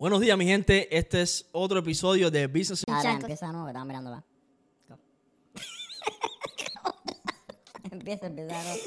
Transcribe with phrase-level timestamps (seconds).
[0.00, 0.96] Buenos días, mi gente.
[0.96, 2.86] Este es otro episodio de Business.
[2.86, 3.16] Chanclas.
[3.16, 4.24] empieza de nuevo, que estaba mirando va.
[4.88, 4.98] Go.
[7.90, 8.80] empieza, empieza nuevo.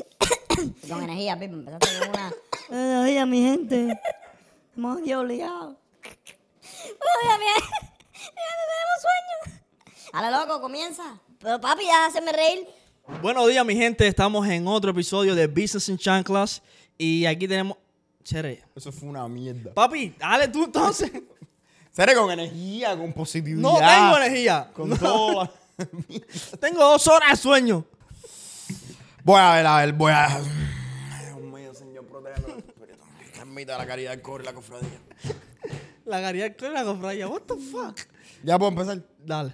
[0.90, 1.54] Con energía, Pipo.
[1.54, 2.34] Empezaste con una.
[2.68, 4.00] Buenos días, mi gente.
[4.76, 5.78] Hemos día obligado.
[6.02, 7.76] Buenos días, mi gente.
[8.72, 9.62] tenemos sueño.
[10.14, 11.22] Dale, loco, comienza.
[11.38, 12.68] Pero papi, ya hacerme reír.
[13.22, 14.08] Buenos días, mi gente.
[14.08, 16.64] Estamos en otro episodio de Business in Chanclas.
[16.98, 17.78] Y aquí tenemos.
[18.24, 18.64] Chere.
[18.76, 19.74] Eso fue una mierda.
[19.74, 21.12] Papi, dale tú entonces.
[21.92, 23.62] Seré con energía, con positividad.
[23.62, 24.72] No tengo energía.
[24.74, 24.98] Con No.
[24.98, 25.54] todo.
[26.60, 27.86] Tengo dos horas de sueño.
[29.24, 30.26] Voy a ver, a ver, voy a.
[30.28, 30.44] Ay,
[31.26, 32.64] Dios mío, Señor, protégeme.
[33.36, 35.00] Permita la caridad del coro y la cofradía.
[36.06, 37.28] La caridad con la cofradía.
[37.28, 37.98] What the fuck?
[38.44, 39.02] Ya puedo empezar.
[39.20, 39.54] Dale.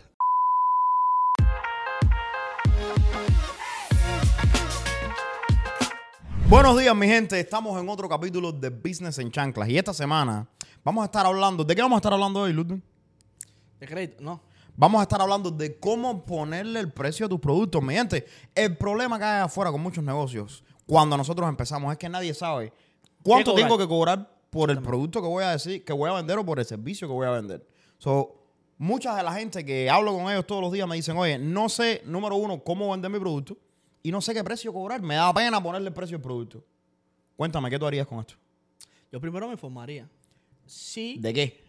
[6.50, 7.40] Buenos días, mi gente.
[7.40, 9.70] Estamos en otro capítulo de Business en Chanclas.
[9.70, 10.50] Y esta semana
[10.84, 11.64] vamos a estar hablando.
[11.64, 12.82] ¿De qué vamos a estar hablando hoy, Ludwig?
[13.80, 14.42] De crédito, no.
[14.76, 17.84] Vamos a estar hablando de cómo ponerle el precio a tus productos.
[17.84, 22.10] Mi gente, el problema que hay afuera con muchos negocios, cuando nosotros empezamos, es que
[22.10, 22.74] nadie sabe
[23.22, 26.40] cuánto tengo que cobrar por el producto que voy a decir, que voy a vender
[26.40, 27.64] o por el servicio que voy a vender.
[28.00, 28.42] So,
[28.80, 31.70] muchas de la gente que hablo con ellos todos los días me dicen, oye, no
[31.70, 33.56] sé, número uno, cómo vender mi producto
[34.04, 35.02] y no sé qué precio cobrar.
[35.02, 36.64] Me da pena ponerle el precio al producto.
[37.36, 38.36] Cuéntame, ¿qué tú harías con esto?
[39.12, 40.10] Yo primero me informaría.
[40.66, 41.18] Sí.
[41.20, 41.64] ¿De qué?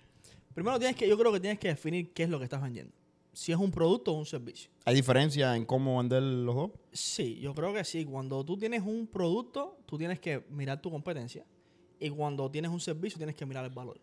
[0.54, 2.92] Primero tienes que, yo creo que tienes que definir qué es lo que estás vendiendo.
[3.32, 4.70] Si es un producto o un servicio.
[4.84, 6.70] ¿Hay diferencia en cómo vender los dos?
[6.92, 8.04] Sí, yo creo que sí.
[8.04, 11.46] Cuando tú tienes un producto, tú tienes que mirar tu competencia.
[12.00, 14.00] Y cuando tienes un servicio, tienes que mirar el valor.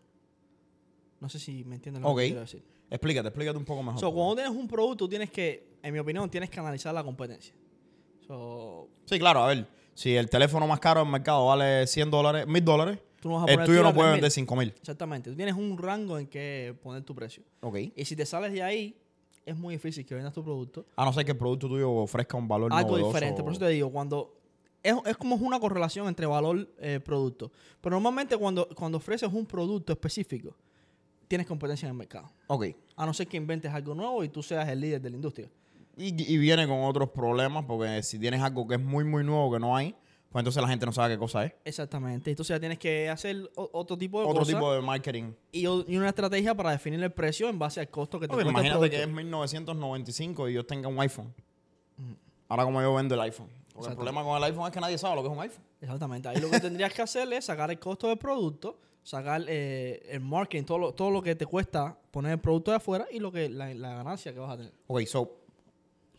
[1.20, 2.20] No sé si me entienden lo Ok.
[2.20, 2.64] que quiero decir.
[2.89, 4.00] Explícate, explícate un poco mejor.
[4.00, 7.53] So, cuando tienes un producto, tienes que, en mi opinión, tienes que analizar la competencia.
[8.28, 12.47] So, Sí, claro, a ver, si el teléfono más caro del mercado vale 100 dólares,
[12.47, 14.11] 1000 dólares, tú no vas a el tuyo no puede 3.000.
[14.14, 14.70] vender 5000.
[14.78, 15.30] Exactamente.
[15.31, 17.44] Tú tienes un rango en que poner tu precio.
[17.61, 17.78] Ok.
[17.95, 18.95] Y si te sales de ahí,
[19.45, 20.86] es muy difícil que vendas tu producto.
[20.98, 23.14] A no ser que el producto tuyo ofrezca un valor algo novedoso.
[23.14, 23.42] diferente.
[23.42, 24.36] Por eso te digo, cuando
[24.83, 27.52] es, es como una correlación entre valor eh, producto.
[27.82, 30.54] Pero normalmente cuando, cuando ofreces un producto específico,
[31.27, 32.30] tienes competencia en el mercado.
[32.48, 32.66] Ok.
[32.98, 35.49] A no ser que inventes algo nuevo y tú seas el líder de la industria.
[35.98, 39.52] Y, y viene con otros problemas, porque si tienes algo que es muy, muy nuevo
[39.52, 39.96] que no hay,
[40.30, 41.54] pues entonces la gente no sabe qué cosa es.
[41.66, 42.30] Exactamente.
[42.30, 45.32] Entonces ya tienes que hacer otro tipo de Otro tipo de marketing.
[45.52, 48.48] y, y una estrategia para definir el precio en base al costo que te cuesta
[48.50, 49.16] el imagínate que es producto.
[49.18, 51.34] 1995 y yo tenga un iPhone.
[52.50, 53.50] Ahora como yo vendo el iPhone.
[53.74, 55.64] Porque el problema con el iPhone es que nadie sabe lo que es un iPhone.
[55.82, 56.30] Exactamente.
[56.30, 60.22] Ahí lo que tendrías que hacer es sacar el costo del producto, sacar eh, el
[60.22, 63.32] marketing, todo lo, todo lo que te cuesta poner el producto de afuera y lo
[63.32, 64.74] que la, la ganancia que vas a tener.
[64.88, 65.32] Ok, so,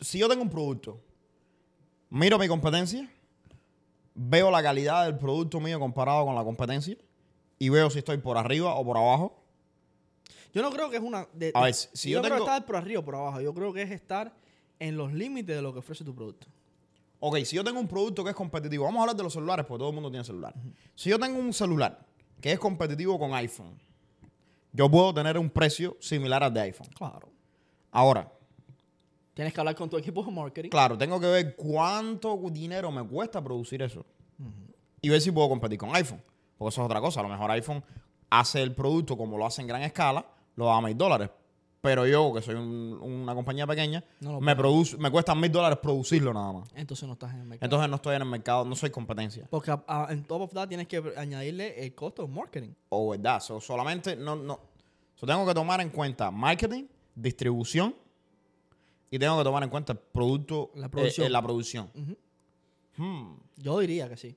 [0.01, 1.01] si yo tengo un producto,
[2.11, 3.09] miro mi competencia,
[4.15, 6.97] veo la calidad del producto mío comparado con la competencia
[7.59, 9.43] y veo si estoy por arriba o por abajo.
[10.55, 11.27] Yo no creo que es una.
[11.35, 13.41] de- A ver, si yo yo no creo tengo- estar por arriba o por abajo.
[13.41, 14.33] Yo creo que es estar
[14.79, 16.47] en los límites de lo que ofrece tu producto.
[17.21, 19.67] Ok, si yo tengo un producto que es competitivo, vamos a hablar de los celulares
[19.67, 20.55] porque todo el mundo tiene celular.
[20.95, 22.07] Si yo tengo un celular
[22.41, 23.77] que es competitivo con iPhone,
[24.73, 26.89] yo puedo tener un precio similar al de iPhone.
[26.95, 27.29] Claro.
[27.91, 28.31] Ahora,
[29.39, 30.69] Tienes que hablar con tu equipo de marketing.
[30.69, 34.05] claro, tengo que ver cuánto dinero me cuesta producir eso
[35.01, 36.21] y ver si puedo competir con iPhone.
[36.57, 37.21] Porque eso es otra cosa.
[37.21, 37.85] A lo mejor iPhone
[38.31, 41.31] hace el producto como lo hace en gran escala, lo da a mil dólares.
[41.81, 45.79] Pero yo, que soy un- una compañía pequeña, No me, produce, me cuesta mil dólares
[45.81, 46.69] producirlo nada más.
[46.75, 47.65] Entonces no estás en el mercado.
[47.67, 49.47] Entonces no estoy en el mercado, no soy competencia.
[49.49, 49.71] Porque
[50.09, 52.71] en top of that tienes que añadirle el costo de marketing.
[52.89, 54.59] O verdad, so, solamente no, no.
[55.15, 57.95] So, tengo que tomar en cuenta marketing, distribución
[59.11, 61.27] y tengo que tomar en cuenta el producto, La eh, producción.
[61.27, 61.91] eh, la producción.
[62.97, 64.37] Hmm, Yo diría que sí.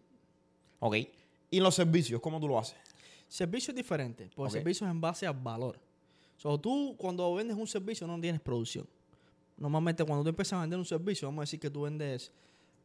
[0.80, 0.96] Ok.
[1.50, 2.22] ¿Y los servicios?
[2.22, 2.78] ¿Cómo tú lo haces?
[3.28, 4.54] Servicio es diferente, porque Ok.
[4.54, 5.80] servicio es en base al valor.
[6.38, 8.88] So, tú cuando vendes un servicio no tienes producción.
[9.58, 12.32] Normalmente cuando tú empiezas a vender un servicio, vamos a decir que tú vendes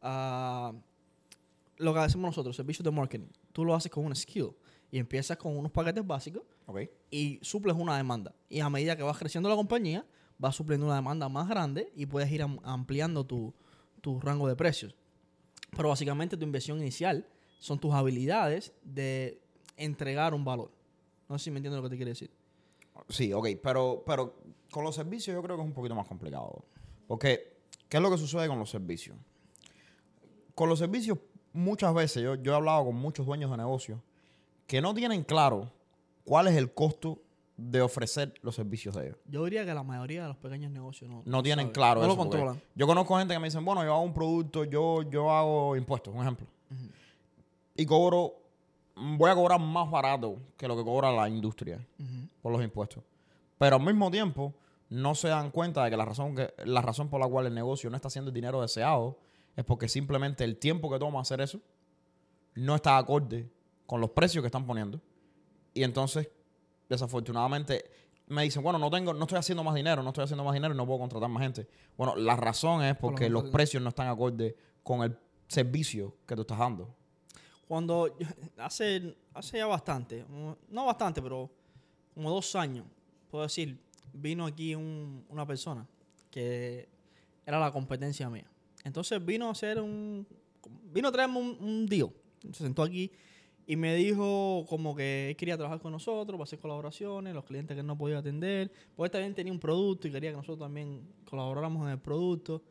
[0.03, 0.73] ah,
[1.79, 3.29] lo que hacemos nosotros, servicios de marketing.
[3.53, 4.51] Tú lo haces con un skill
[4.91, 6.43] y empiezas con unos paquetes básicos
[7.11, 8.35] y suples una demanda.
[8.49, 10.05] Y a medida que vas creciendo la compañía,
[10.39, 13.55] vas supliendo una demanda más grande y puedes ir am- ampliando tu,
[14.01, 14.95] tu rango de precios.
[15.77, 17.27] Pero básicamente tu inversión inicial
[17.59, 19.41] son tus habilidades de
[19.77, 20.71] entregar un valor.
[21.29, 22.31] No sé si me entiendes lo que te quiere decir.
[23.09, 23.49] Sí, ok.
[23.63, 24.37] Pero, pero
[24.71, 26.65] con los servicios yo creo que es un poquito más complicado.
[27.07, 27.57] Porque,
[27.89, 29.17] ¿qué es lo que sucede con los servicios?
[30.55, 31.19] Con los servicios,
[31.53, 34.01] muchas veces yo, yo he hablado con muchos dueños de negocios
[34.67, 35.71] que no tienen claro
[36.25, 37.21] cuál es el costo
[37.57, 39.19] de ofrecer los servicios de ellos.
[39.27, 42.17] Yo diría que la mayoría de los pequeños negocios no, No tienen claro no eso.
[42.17, 42.63] lo porque controlan.
[42.75, 46.15] Yo conozco gente que me dicen, bueno, yo hago un producto, yo, yo hago impuestos,
[46.15, 46.47] un ejemplo.
[47.75, 48.35] Y cobro
[48.95, 51.87] voy a cobrar más barato que lo que cobra la industria
[52.43, 53.03] por los impuestos.
[53.59, 54.55] Pero al mismo tiempo,
[54.89, 57.55] no se dan cuenta de que la razón, que la razón por la cual el
[57.55, 59.19] negocio no está haciendo el dinero deseado
[59.57, 61.61] es porque simplemente el tiempo que toma hacer eso
[62.55, 63.49] no está acorde
[63.87, 65.01] con los precios que están poniendo.
[65.75, 66.29] Y entonces,
[66.89, 67.85] desafortunadamente,
[68.29, 70.75] me dicen, bueno, no tengo, no estoy haciendo más dinero, no estoy haciendo más dinero
[70.75, 71.69] y no puedo contratar más gente.
[71.97, 75.17] Bueno, la razón es porque los precios no están acorde con el
[75.49, 76.93] servicio que tú estás dando.
[77.69, 78.17] Cuando
[78.59, 80.25] hace, hace ya bastante,
[80.69, 81.51] no bastante, pero
[82.15, 82.85] como dos años,
[83.31, 83.79] puedo decir,
[84.13, 85.87] vino aquí un- una persona
[86.31, 86.89] que
[87.45, 88.47] era la competencia mía.
[88.85, 90.27] Entonces vino a hacer un,
[90.93, 92.11] vino a traerme un, un deal.
[92.53, 93.11] Se sentó aquí
[93.67, 97.75] y me dijo como que él quería trabajar con nosotros para hacer colaboraciones, los clientes
[97.75, 101.03] que él no podía atender, él también tenía un producto y quería que nosotros también
[101.29, 102.63] colaboráramos en el producto.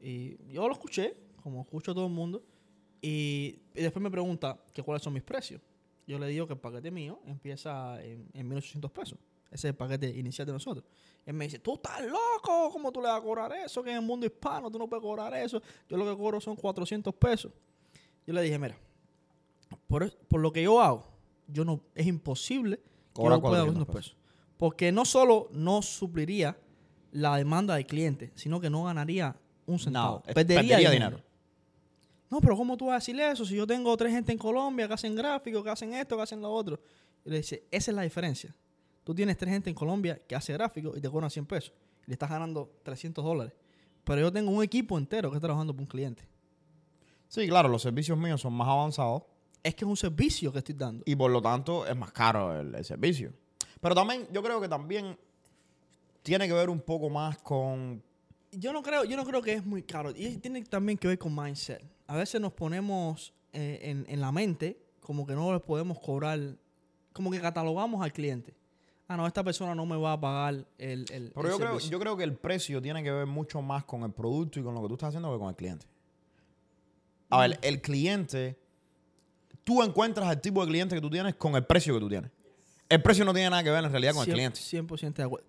[0.00, 2.42] Y yo lo escuché, como escucho a todo el mundo,
[3.02, 5.60] y, y después me pregunta que cuáles son mis precios.
[6.06, 9.18] Yo le digo que el paquete mío empieza en, en 1800 pesos.
[9.50, 10.86] Ese es el paquete inicial de nosotros.
[11.26, 13.82] Él me dice, tú estás loco, ¿cómo tú le vas a cobrar eso?
[13.82, 15.60] Que en el mundo hispano tú no puedes cobrar eso.
[15.86, 17.52] Yo lo que cobro son 400 pesos.
[18.26, 18.76] Yo le dije, mira,
[19.86, 21.06] por, por lo que yo hago,
[21.48, 22.76] yo no, es imposible
[23.14, 24.16] que yo pueda 400 400 pesos.
[24.56, 26.56] Porque no solo no supliría
[27.12, 29.36] la demanda del cliente, sino que no ganaría
[29.66, 30.22] un centavo.
[30.26, 31.10] es- perdería, perdería dinero.
[31.16, 31.24] dinero.
[32.30, 33.44] No, pero ¿cómo tú vas a decir eso?
[33.44, 36.40] Si yo tengo tres gente en Colombia que hacen gráficos, que hacen esto, que hacen
[36.40, 36.78] lo otro.
[37.24, 38.54] Y le dice, esa es la diferencia.
[39.02, 41.72] Tú tienes tres gente en Colombia que hace gráficos y te cobran 100 pesos.
[42.06, 43.52] Y le estás ganando 300 dólares.
[44.04, 46.22] Pero yo tengo un equipo entero que está trabajando para un cliente.
[47.26, 49.22] Sí, claro, los servicios míos son más avanzados
[49.62, 51.02] Es que es un servicio que estoy dando.
[51.06, 53.32] y por lo tanto es más caro el, el servicio.
[53.80, 55.18] Pero también, yo creo que también
[56.22, 58.02] tiene que ver un poco más con...
[58.52, 60.10] Yo no creo, yo no creo que es muy caro.
[60.10, 61.82] Y tiene también que ver con mindset.
[62.06, 66.38] A veces nos ponemos eh, en, en la mente como que no le podemos cobrar,
[67.12, 68.54] como que catalogamos al cliente.
[69.08, 71.78] Ah, no, esta persona no me va a pagar el, el, Pero el yo creo,
[71.80, 74.72] yo creo que el precio tiene que ver mucho más con el producto y con
[74.72, 75.86] lo que tú estás haciendo que con el cliente.
[77.28, 78.56] A ver, el cliente,
[79.70, 82.28] tú encuentras el tipo de cliente que tú tienes con el precio que tú tienes.
[82.88, 84.58] El precio no tiene nada que ver en realidad con el cliente.
[84.60, 85.46] 100% de acuerdo.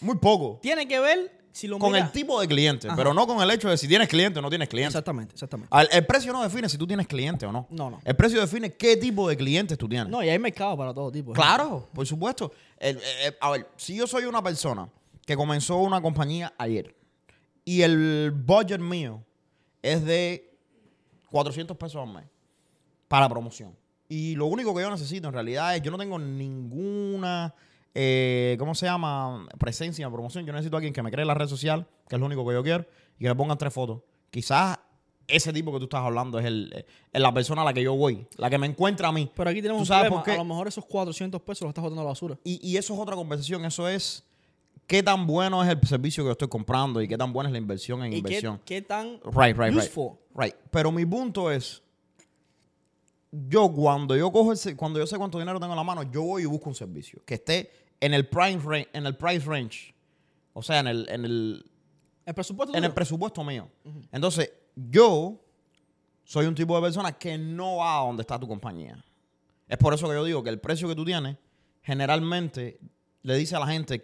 [0.00, 0.58] Muy poco.
[0.62, 2.96] Tiene que ver si lo Con mira- el tipo de cliente, Ajá.
[2.96, 4.88] pero no con el hecho de si tienes cliente o no tienes cliente.
[4.88, 5.70] Exactamente, exactamente.
[5.92, 7.66] El precio no define si tú tienes cliente o no.
[7.68, 8.00] No, no.
[8.04, 10.08] El precio define qué tipo de clientes tú tienes.
[10.08, 11.34] No, y hay mercado para todo tipo.
[11.34, 12.50] Claro, por supuesto.
[12.78, 14.88] El- el- el- a ver, si yo soy una persona
[15.26, 16.94] que comenzó una compañía ayer
[17.66, 19.22] y el budget mío
[19.82, 20.56] es de
[21.30, 22.24] 400 pesos al mes
[23.08, 23.76] para promoción.
[24.08, 27.54] Y lo único que yo necesito en realidad es, yo no tengo ninguna,
[27.94, 29.46] eh, ¿cómo se llama?
[29.58, 30.46] Presencia en promoción.
[30.46, 32.46] Yo necesito a alguien que me cree en la red social, que es lo único
[32.46, 32.86] que yo quiero,
[33.18, 34.00] y que me pongan tres fotos.
[34.30, 34.78] Quizás
[35.26, 37.94] ese tipo que tú estás hablando es, el, es la persona a la que yo
[37.94, 39.30] voy, la que me encuentra a mí.
[39.34, 40.32] Pero aquí tenemos ¿Tú un problema.
[40.32, 42.38] A lo mejor esos 400 pesos los estás botando a la basura.
[42.44, 43.64] Y, y eso es otra conversación.
[43.66, 44.24] Eso es
[44.86, 47.52] qué tan bueno es el servicio que yo estoy comprando y qué tan buena es
[47.52, 48.60] la inversión en ¿Y qué, inversión.
[48.64, 49.76] qué tan Right, right, right.
[49.76, 50.12] useful?
[50.34, 50.54] Right.
[50.70, 51.82] Pero mi punto es,
[53.30, 56.22] yo cuando yo cojo ese, cuando yo sé cuánto dinero tengo en la mano, yo
[56.22, 57.70] voy y busco un servicio que esté
[58.00, 59.94] en el prime range, en el price range.
[60.54, 61.70] O sea, en el, en el,
[62.26, 63.68] El presupuesto en el presupuesto mío.
[64.12, 65.40] Entonces, yo
[66.24, 69.02] soy un tipo de persona que no va a donde está tu compañía.
[69.68, 71.36] Es por eso que yo digo que el precio que tú tienes,
[71.82, 72.78] generalmente
[73.22, 73.98] le dice a la gente,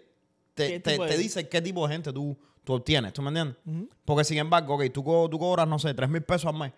[0.53, 3.13] te, ¿Qué te- tipo de- te dice qué tipo de gente tú, tú obtienes.
[3.13, 3.55] ¿Tú me entiendes?
[4.03, 6.73] Porque sin embargo, ok, tú, co- tú cobras, no sé, 3 mil pesos al mes.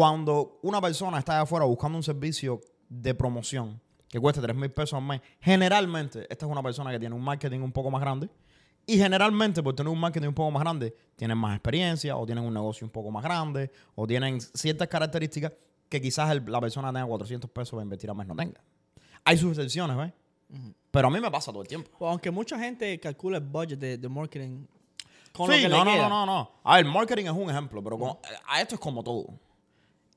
[0.00, 4.70] Cuando una persona está allá afuera buscando un servicio de promoción que cueste 3 mil
[4.70, 8.02] pesos al mes, generalmente esta es una persona que tiene un marketing un poco más
[8.02, 8.28] grande.
[8.84, 12.44] Y generalmente, por tener un marketing un poco más grande, tienen más experiencia, o tienen
[12.44, 15.52] un negocio un poco más grande, o tienen ciertas características
[15.88, 18.60] que quizás el- la persona tenga 400 pesos para invertir al mes no tenga.
[19.24, 20.12] Hay sus excepciones, ¿ves?
[20.90, 21.88] Pero a mí me pasa todo el tiempo.
[21.98, 24.66] Pues, aunque mucha gente calcula el budget de, de marketing
[25.32, 26.08] con lo Sí, que no, le no, queda.
[26.10, 26.50] no, no, no.
[26.64, 29.28] A ver, marketing es un ejemplo, pero con- a esto es como todo.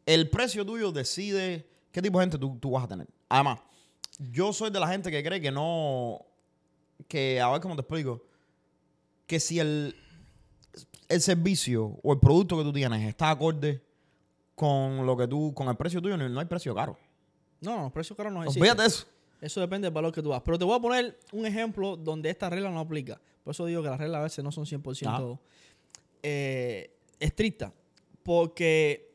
[0.09, 3.05] El precio tuyo decide qué tipo de gente tú, tú vas a tener.
[3.29, 3.59] Además,
[4.17, 6.25] yo soy de la gente que cree que no.
[7.07, 8.23] Que, a ver cómo te explico.
[9.27, 9.95] Que si el,
[11.09, 13.83] el servicio o el producto que tú tienes está acorde
[14.55, 16.97] con lo que tú, con el precio tuyo, no, no hay precio caro.
[17.61, 18.63] No, no, los precios caros no existen.
[18.63, 19.05] Olvídate de eso.
[19.39, 20.41] Eso depende del valor que tú das.
[20.41, 23.21] Pero te voy a poner un ejemplo donde esta regla no aplica.
[23.43, 25.39] Por eso digo que las reglas a veces no son 100%
[26.23, 27.71] eh, estrictas.
[28.23, 29.08] Porque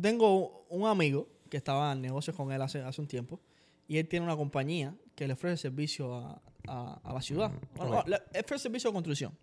[0.00, 3.40] tengo un amigo que estaba en negocios con él hace, hace un tiempo
[3.88, 7.50] y él tiene una compañía que le ofrece servicio a, a- a la ciudad.
[7.74, 8.08] Bueno, Ok.
[8.08, 9.36] le ofrece servicio de construcción.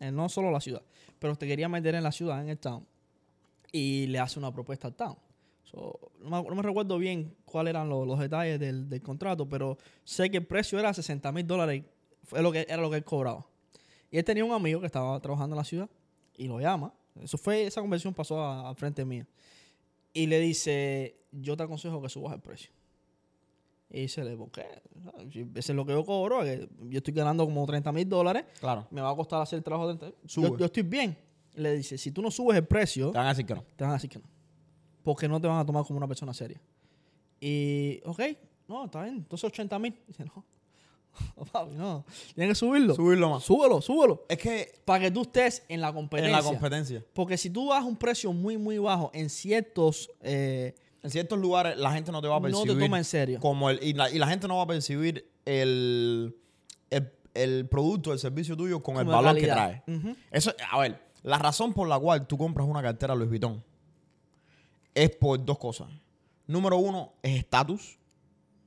[0.00, 0.82] eh, no solo a la ciudad.
[1.20, 2.84] Pero te quería meter en la ciudad, en el town.
[3.70, 5.16] Y le hace una propuesta al town.
[5.62, 9.78] So, no, me, no recuerdo bien cuáles eran los, los detalles del, del contrato, pero
[10.04, 11.84] sé que el precio era 60 mil dólares.
[12.24, 13.46] Fue lo que, era lo que él cobraba.
[14.10, 15.88] Y él tenía un amigo que estaba trabajando en la ciudad
[16.36, 16.92] y lo llama.
[17.20, 19.26] Eso fue, esa conversación pasó al frente mía.
[20.12, 22.70] Y le dice, yo te aconsejo que subas el precio.
[23.90, 24.64] Y dice, ¿por qué?
[25.30, 28.44] Si ese es lo que yo cobro, que yo estoy ganando como 30 mil dólares,
[28.60, 28.86] Claro.
[28.90, 30.18] me va a costar hacer el trabajo de 30.
[30.26, 30.48] Sube.
[30.50, 31.16] Yo, yo estoy bien.
[31.54, 33.62] Le dice, si tú no subes el precio, Te van a decir que no.
[33.76, 34.24] te van a decir que no.
[35.02, 36.60] Porque no te van a tomar como una persona seria.
[37.40, 38.20] Y, ok,
[38.68, 39.16] no, está bien.
[39.16, 39.94] Entonces 80 mil.
[40.06, 40.44] Dice, no.
[41.36, 42.04] No, papi, no.
[42.34, 42.94] Tienes que subirlo.
[42.94, 43.44] Subirlo más.
[43.44, 44.24] Súbelo, súbelo.
[44.28, 46.36] Es que Para que tú estés en la competencia.
[46.38, 47.04] en la competencia.
[47.12, 50.10] Porque si tú das un precio muy, muy bajo en ciertos...
[50.22, 52.78] eh, En ciertos lugares la gente no te va a No te percibir.
[52.84, 53.40] toma en serio.
[53.40, 56.34] Como el, y, la, y la gente no va a percibir el,
[56.90, 59.82] el, el producto, el servicio tuyo con el Como valor que trae.
[60.30, 63.62] Eso, a ver, la razón por la cual tú compras una cartera Louis Vuitton
[64.94, 65.88] es por dos cosas.
[66.46, 67.98] Número uno es estatus.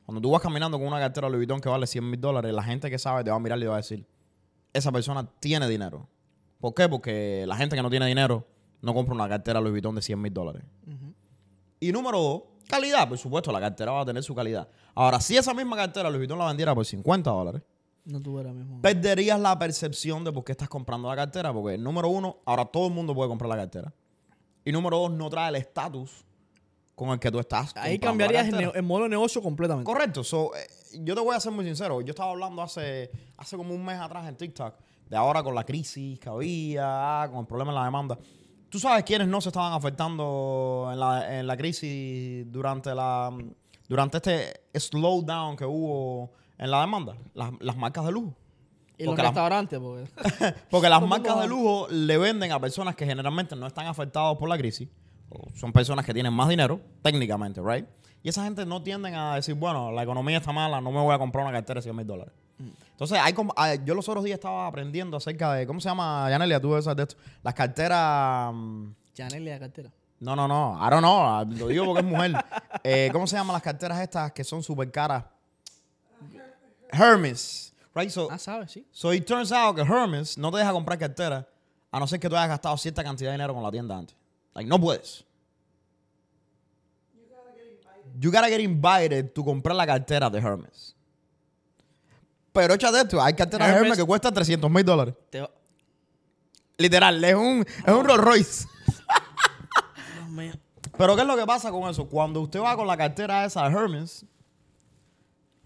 [0.06, 2.64] Cuando tú vas caminando con una cartera Louis Vuitton que vale 100 mil dólares, la
[2.64, 4.06] gente que sabe te va a mirar y te va a decir,
[4.74, 6.08] esa persona tiene dinero.
[6.60, 6.88] ¿Por qué?
[6.88, 8.46] Porque la gente que no tiene dinero
[8.82, 10.64] no compra una cartera Louis Vuitton de 100 mil dólares.
[11.80, 13.08] Y número dos, calidad.
[13.10, 14.68] Por supuesto, la cartera va a tener su calidad.
[14.94, 17.62] Ahora, si esa misma cartera Louis Vuitton la vendiera por 50 dólares,
[18.06, 18.82] No tuviera mismo.
[18.82, 21.52] perderías la percepción de por qué estás comprando la cartera.
[21.52, 23.92] Porque, número uno, ahora todo el mundo puede comprar la cartera.
[24.64, 26.24] Y número dos, no trae el estatus
[26.96, 27.76] con el que tú estás.
[27.76, 29.86] Ahí cambiarías el, el modelo de negocio completamente.
[29.92, 30.24] Correcto.
[30.24, 30.66] So, eh,
[31.04, 32.02] yo te voy a ser muy sincero.
[32.02, 34.76] Yo estaba hablando hace, hace como un mes atrás en TikTok
[35.10, 38.18] de ahora con la crisis que había, ah, con el problema en la demanda.
[38.70, 43.32] ¿Tú sabes quiénes no se estaban afectando en la, en la crisis durante la
[43.88, 47.16] durante este slowdown que hubo en la demanda?
[47.34, 48.34] Las, las marcas de lujo.
[48.98, 50.10] y los porque restaurantes, porque...
[50.70, 54.36] Porque las ¿Cómo marcas de lujo le venden a personas que generalmente no están afectadas
[54.38, 54.90] por la crisis.
[55.56, 57.86] Son personas que tienen más dinero, técnicamente, ¿right?
[58.24, 61.14] Y esa gente no tienden a decir, bueno, la economía está mala, no me voy
[61.14, 62.34] a comprar una cartera de 100 mil dólares.
[62.92, 66.30] Entonces, hay como- ah, yo los otros días estaba aprendiendo acerca de, ¿cómo se llama,
[66.30, 66.60] Yanelia?
[66.62, 67.16] Tú sabes de esto.
[67.44, 68.54] Las carteras...
[68.54, 69.92] mm, Chanel y la cartera.
[70.22, 70.78] No, no, no.
[70.82, 71.58] I don't know.
[71.60, 72.32] Lo digo porque es mujer.
[72.84, 75.24] Eh, ¿Cómo se llaman las carteras estas que son súper caras?
[76.92, 77.74] Hermes.
[77.94, 78.10] Right?
[78.10, 78.72] So, Ah, ¿sabes?
[78.72, 78.86] Sí.
[78.92, 81.48] So it turns out que Hermes no te deja comprar cartera
[81.92, 84.16] a no ser que tú hayas gastado cierta cantidad de dinero con la tienda antes.
[84.56, 85.24] Like, no puedes.
[88.18, 90.96] You gotta get invited to comprar la cartera de Hermes.
[92.54, 95.14] Pero échate esto, hay carteras de Hermes- Hermes que cuestan 300 mil dólares.
[95.30, 95.46] Te
[96.78, 98.68] Literal, es un, es un Rolls Royce.
[100.18, 100.54] Dios mío.
[100.98, 102.08] Pero ¿qué es lo que pasa con eso?
[102.08, 104.26] Cuando usted va con la cartera esa de Hermes,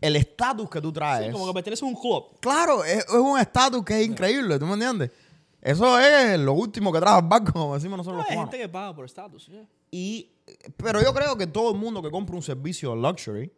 [0.01, 1.27] el estatus que tú traes...
[1.27, 2.39] Sí, como que perteneces a un club.
[2.39, 5.11] Claro, es, es un estatus que es increíble, ¿tú me entiendes?
[5.61, 8.57] Eso es lo último que trajo el banco, como decimos nosotros No, los hay gente
[8.57, 9.47] que paga por estatus.
[9.47, 9.67] yeah.
[9.91, 10.31] Y,
[10.77, 13.51] pero yo creo que todo el mundo que compra un servicio luxury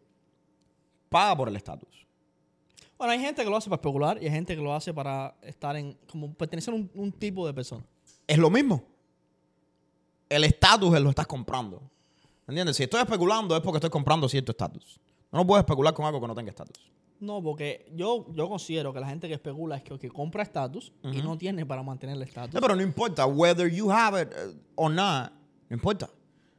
[1.10, 2.08] paga por el estatus.
[2.98, 5.36] Bueno, hay gente que lo hace para especular y hay gente que lo hace para
[5.42, 5.98] estar en...
[6.10, 7.84] Como pertenecer a un, un tipo de persona.
[8.28, 8.84] Es lo mismo.
[10.30, 11.82] El estatus lo estás comprando.
[12.48, 12.78] ¿Entiendes?
[12.78, 15.00] Si estoy especulando es porque estoy comprando cierto estatus.
[15.32, 16.92] No puedes especular con algo que no tenga estatus.
[17.22, 20.92] No, porque yo, yo considero que la gente que especula es que, que compra estatus
[21.04, 22.54] y no tiene para mantener el estatus.
[22.54, 25.32] No, pero no importa, whether you have it uh, or not,
[25.70, 26.10] no importa.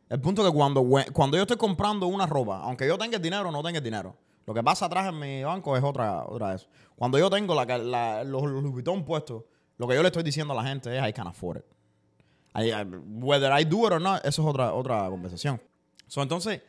[0.09, 3.23] El punto es que cuando, cuando yo estoy comprando una ropa, aunque yo tenga el
[3.23, 4.14] dinero o no tenga el dinero,
[4.47, 6.69] lo que pasa atrás en mi banco es otra, otra eso.
[6.97, 9.42] Cuando yo tengo la, la- los, los Vuitton puestos,
[9.78, 11.64] lo que yo le estoy diciendo a la gente es I can afford it.
[12.54, 12.85] I- I-
[13.21, 15.61] whether I do it or not, eso es otra, otra conversación.
[16.07, 16.61] So, entonces,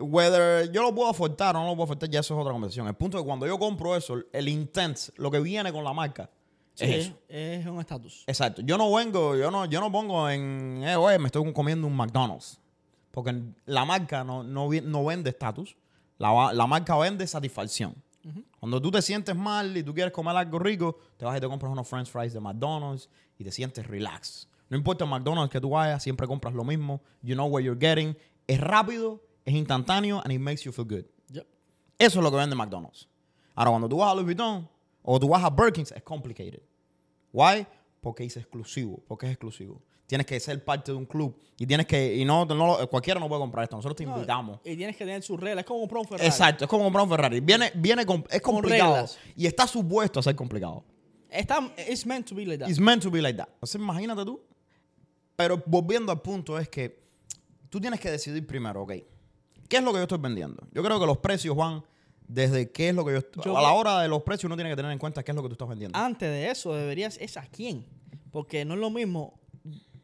[0.00, 2.86] whether yo lo puedo afortar o no lo puedo afortar, ya eso es otra conversación.
[2.86, 5.92] El punto es que cuando yo compro eso, el intent, lo que viene con la
[5.92, 6.30] marca,
[6.74, 7.14] Sí, es eso.
[7.28, 8.24] es un estatus.
[8.26, 8.62] Exacto.
[8.62, 11.94] Yo no vengo, yo no, yo no pongo en, eh, oye, me estoy comiendo un
[11.94, 12.58] McDonald's.
[13.10, 13.34] Porque
[13.66, 15.76] la marca no, no, no vende estatus.
[16.16, 17.94] La, la marca vende satisfacción.
[18.58, 21.48] Cuando tú te sientes mal y tú quieres comer algo rico, te vas y te
[21.48, 24.46] compras unos french fries de McDonald's y te sientes relax.
[24.68, 27.00] No importa el McDonald's que tú vayas, siempre compras lo mismo.
[27.22, 28.16] You know what you're getting.
[28.46, 31.04] Es rápido, es instantáneo and it makes you feel good.
[31.32, 31.46] Yep.
[31.98, 33.08] Eso es lo que vende McDonald's.
[33.54, 34.68] Ahora, cuando tú vas a Louis Vuitton
[35.02, 36.62] o tú vas a Birkins, es complicated.
[37.32, 37.66] Why?
[38.00, 39.02] Porque es exclusivo.
[39.06, 39.82] Porque es exclusivo.
[40.06, 42.16] Tienes que ser parte de un club y tienes que.
[42.16, 43.76] Y no, no cualquiera no puede comprar esto.
[43.76, 44.58] Nosotros te No, invitamos.
[44.64, 45.62] Y tienes que tener sus reglas.
[45.62, 46.26] Es como comprar un Ferrari.
[46.26, 47.40] Exacto, es como comprar un Ferrari.
[47.40, 49.06] Viene, viene es complicado.
[49.36, 50.84] Y está supuesto a ser complicado.
[51.28, 52.68] Está, it's meant to be like that.
[52.68, 53.48] It's meant to be like that.
[53.52, 54.40] Entonces, imagínate tú.
[55.36, 57.04] Pero volviendo al punto, es que
[57.68, 58.94] tú tienes que decidir primero, ok.
[59.70, 60.62] ¿Qué es lo que yo estoy vendiendo?
[60.72, 61.82] Yo creo que los precios van
[62.28, 63.18] desde qué es lo que yo.
[63.18, 65.30] estoy- Yo a la hora de los precios, uno tiene que tener en cuenta qué
[65.30, 65.96] es lo que tú estás vendiendo.
[65.98, 67.16] Antes de eso, deberías...
[67.18, 67.86] ¿Es a quién?
[68.30, 69.40] Porque no es lo mismo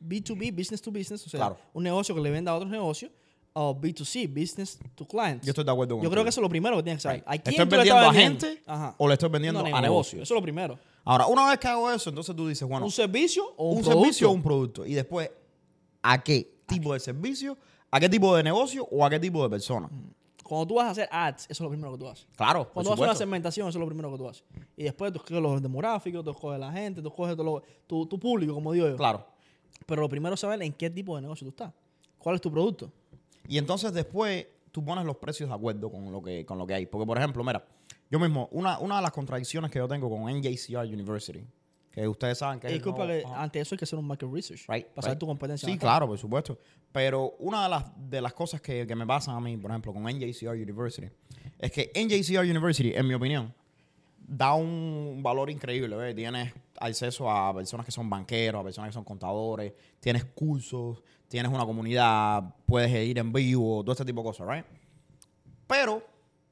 [0.01, 1.59] B2B, business to business, o sea, Claro.
[1.73, 3.11] un negocio que le venda a otros negocios,
[3.53, 5.45] o B2C, business to clients.
[5.45, 7.09] Yo estoy de acuerdo con Yo creo que eso es lo primero que tienes que
[7.09, 7.21] saber.
[7.21, 7.29] Right.
[7.29, 8.95] ¿A ¿Estoy quién le vendiendo estás a gente Ajá.
[8.99, 10.23] o le estoy vendiendo No, a negocios?
[10.23, 10.79] Eso es lo primero.
[11.05, 13.83] Ahora, una vez que hago eso, entonces tú dices, bueno, ¿Un servicio o un, un
[13.83, 14.03] producto?
[14.03, 14.87] servicio o un producto.
[14.87, 15.31] Y después,
[16.03, 17.57] ¿a qué tipo de servicio?
[17.91, 19.89] ¿A qué tipo de negocio o a qué tipo de persona?
[20.43, 22.27] Cuando tú vas a hacer ads, eso es lo primero que tú haces.
[22.37, 24.45] Claro, Cuando vas a hacer una segmentación, eso es lo primero que tú haces.
[24.77, 28.07] Y después tú escoges los demográficos, tú escoges la gente, tú escoges todo lo- tu,
[28.07, 28.97] tu público, como digo yo.
[28.97, 29.27] Claro.
[29.87, 31.73] Pero lo primero es saber en qué tipo de negocio tú estás.
[32.19, 32.91] ¿Cuál es tu producto?
[33.49, 36.75] Y entonces después tú pones los precios de acuerdo con lo que, con lo que
[36.75, 36.87] hay.
[36.87, 37.65] Porque, por ejemplo, mira,
[38.11, 41.45] yo mismo, una, una de las contradicciones que yo tengo con NJCR University,
[42.03, 43.43] que ustedes saben que es el Disculpa nuevo- que ajá.
[43.43, 44.67] ante eso hay que hacer un market research.
[44.69, 45.21] Right, para saber right.
[45.21, 45.67] tu competencia.
[45.69, 46.59] Sí, claro, por supuesto.
[46.93, 49.93] Pero una de las, de las cosas que, que me pasan a mí, por ejemplo,
[49.95, 51.09] con NJCR University,
[51.59, 53.53] es que NJCR University, en mi opinión,
[54.19, 55.97] da un valor increíble.
[55.97, 56.15] ¿ves?
[56.15, 61.51] Tienes acceso a personas que son banqueros, a personas que son contadores, tienes cursos, tienes
[61.51, 64.65] una comunidad, puedes ir en vivo, todo este tipo de cosas, ¿right?
[65.67, 66.03] Pero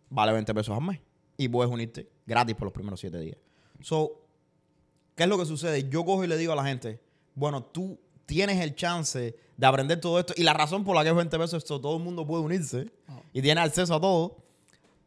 [0.08, 1.00] vale 20 pesos al mes
[1.36, 3.36] y puedes unirte gratis por los primeros 7 días.
[3.82, 4.23] So,
[5.14, 5.88] ¿Qué es lo que sucede?
[5.88, 7.00] Yo cojo y le digo a la gente,
[7.34, 11.10] bueno, tú tienes el chance de aprender todo esto y la razón por la que
[11.10, 12.90] es 20 pesos es que todo el mundo puede unirse
[13.32, 14.36] y tiene acceso a todo,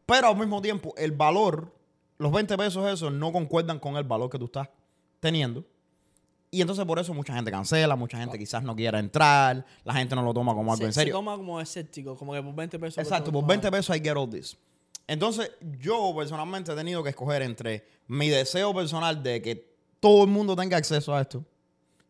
[0.06, 1.74] pero al mismo tiempo el valor,
[2.16, 4.68] los 20 pesos esos no concuerdan con el valor que tú estás
[5.20, 5.64] teniendo.
[6.50, 10.14] Y entonces por eso mucha gente cancela, mucha gente quizás no quiera entrar, la gente
[10.14, 11.14] no lo toma como algo se, en se serio.
[11.14, 12.98] toma como escéptico, como que por 20 pesos.
[12.98, 14.56] Exacto, por 20 pesos I get all this.
[15.06, 20.30] Entonces, yo personalmente he tenido que escoger entre mi deseo personal de que todo el
[20.30, 21.44] mundo tenga acceso a esto,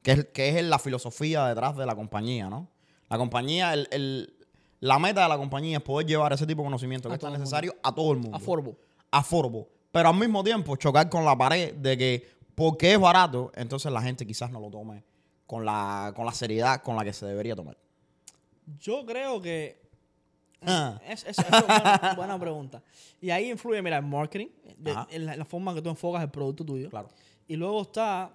[0.03, 2.69] que es, que es la filosofía detrás de la compañía, ¿no?
[3.09, 4.35] La compañía, el, el-
[4.81, 7.21] la meta de la compañía es poder llevar ese tipo de conocimiento que A es
[7.21, 7.45] tan todo el mundo.
[7.45, 8.37] necesario a todo el mundo.
[8.37, 8.77] Affordable.
[9.11, 9.67] Affordable.
[9.91, 14.01] Pero al mismo tiempo chocar con la pared de que porque es barato, entonces la
[14.03, 15.03] gente quizás no lo tome
[15.47, 17.77] con la, con la seriedad con la que se debería tomar.
[18.81, 19.81] Yo creo que.
[20.63, 21.01] Ah.
[21.09, 22.83] Es, es- buena, buena pregunta.
[23.21, 26.31] Y ahí influye, mira, el marketing, de- en la, la forma que tú enfocas el
[26.31, 26.89] producto tuyo.
[26.91, 27.09] Claro.
[27.49, 28.33] Y luego está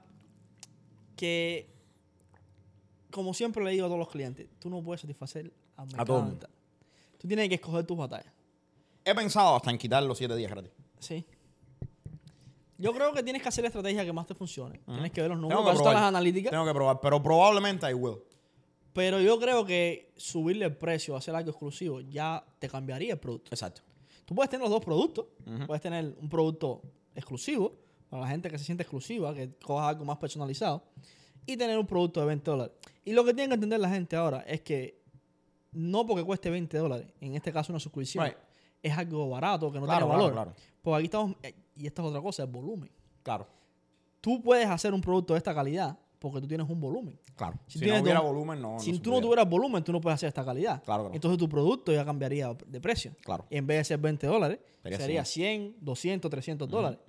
[1.15, 1.71] que,
[3.11, 6.21] como siempre le digo a todos los clientes, tú no puedes satisfacer al mercado todo
[6.23, 6.47] mundo.
[7.19, 8.33] Tú tienes que escoger tus batallas.
[9.05, 10.71] He pensado hasta en quitar los 7 días gratis.
[10.99, 11.25] Sí.
[12.77, 14.81] Yo creo que tienes que hacer la estrategia que más te funcione.
[14.85, 16.51] Tienes que ver los números, para las analíticas.
[16.51, 18.17] Tengo que probar, pero probablemente I will.
[18.93, 23.49] Pero yo creo que subirle el precio, hacer algo exclusivo, ya te cambiaría el producto.
[23.51, 23.81] Exacto.
[24.25, 25.27] Tú puedes tener los dos productos.
[25.67, 26.81] Puedes tener un producto
[27.15, 27.82] exclusivo
[28.13, 30.83] para la gente que se siente exclusiva, que coja algo más personalizado.
[31.47, 32.73] Y tener un producto de 20 dólares.
[33.03, 35.01] Y lo que tiene que entender la gente ahora es que
[35.71, 38.37] no porque cueste 20 dólares, en este caso una suscripción, Right.
[38.83, 40.31] es algo barato que no Claro, tiene valor.
[40.33, 40.53] claro.
[40.83, 42.91] Pues aquí estamos, eh, y esta es otra cosa, el volumen.
[43.23, 43.47] Claro.
[44.21, 47.19] Tú puedes hacer un producto de esta calidad porque tú tienes un volumen.
[47.35, 47.57] Claro.
[47.65, 48.79] Si Si, no hubiera dos- volumen, no.
[48.79, 50.83] si tú no tuvieras volumen, tú no puedes hacer esta calidad.
[50.83, 51.15] Claro no.
[51.15, 53.15] Entonces tu producto ya cambiaría de precio.
[53.23, 53.45] Claro.
[53.49, 56.99] Y en vez de ser 20 dólares, Sería sería 100, 200, 300 dólares.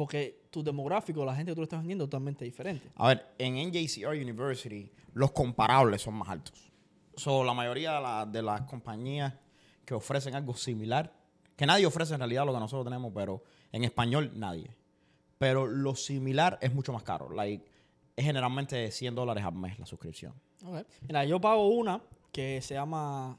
[0.00, 2.90] Porque tu demográfico, la gente que tú le estás vendiendo, es totalmente diferente.
[2.96, 6.72] A ver, en NJCR University, los comparables son más altos.
[7.16, 9.34] So, la mayoría de, la- de las compañías
[9.84, 11.12] que ofrecen algo similar,
[11.54, 14.74] que nadie ofrece en realidad lo que nosotros tenemos, pero en español nadie.
[15.36, 17.28] Pero lo similar es mucho más caro.
[17.30, 17.62] Like,
[18.16, 20.32] es generalmente 100 dólares al mes la suscripción.
[20.64, 20.78] Ok.
[21.08, 22.00] Mira, yo pago una
[22.32, 23.38] que se llama.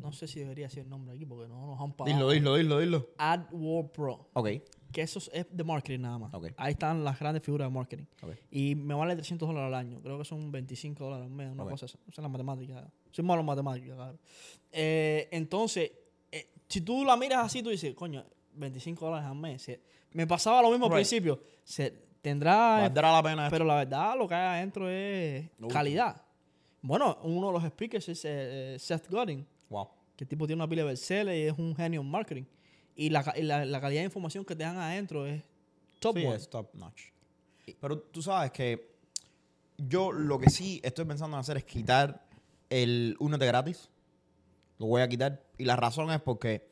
[0.00, 2.16] No sé si debería decir el nombre aquí porque no nos han pagado.
[2.16, 3.08] Dilo, dilo, dilo, dilo.
[3.18, 4.28] AdWord Pro.
[4.32, 4.48] Ok.
[4.92, 6.32] Que eso es de marketing nada más.
[6.34, 6.46] Ok.
[6.56, 8.04] Ahí están las grandes figuras de marketing.
[8.22, 8.30] Ok.
[8.50, 10.00] Y me vale 300 dólares al año.
[10.00, 11.70] Creo que son 25 dólares al mes, una Ok.
[11.70, 11.96] cosa así.
[12.08, 12.90] Esa es la matemática.
[13.10, 14.18] Soy malo en matemáticas, claro.
[14.72, 15.92] Eh, entonces,
[16.32, 19.62] eh, si tú la miras así, tú dices, coño, 25 dólares al mes.
[19.62, 19.80] Se-
[20.12, 20.96] me pasaba lo mismo al Right.
[21.06, 21.40] principio.
[21.64, 21.90] Se,
[22.22, 22.80] tendrá...
[22.80, 23.54] ¿Valdrá la pena esto?
[23.54, 26.22] Pero la verdad, lo que hay adentro es Lo calidad.
[26.80, 29.88] Bueno, uno de los speakers es eh, Seth Godin, Wow.
[30.16, 32.44] que el tipo tiene una pila de bestsellers y es un genio en marketing.
[32.96, 35.42] Y la, y la, la calidad de información que te dan adentro es
[36.00, 37.02] top Sí, es top notch.
[37.80, 38.96] Pero tú sabes que
[39.76, 42.26] yo lo que sí estoy pensando en hacer es quitar
[42.70, 43.88] el únete gratis.
[44.78, 45.44] Lo voy a quitar.
[45.58, 46.68] Y la razón es porque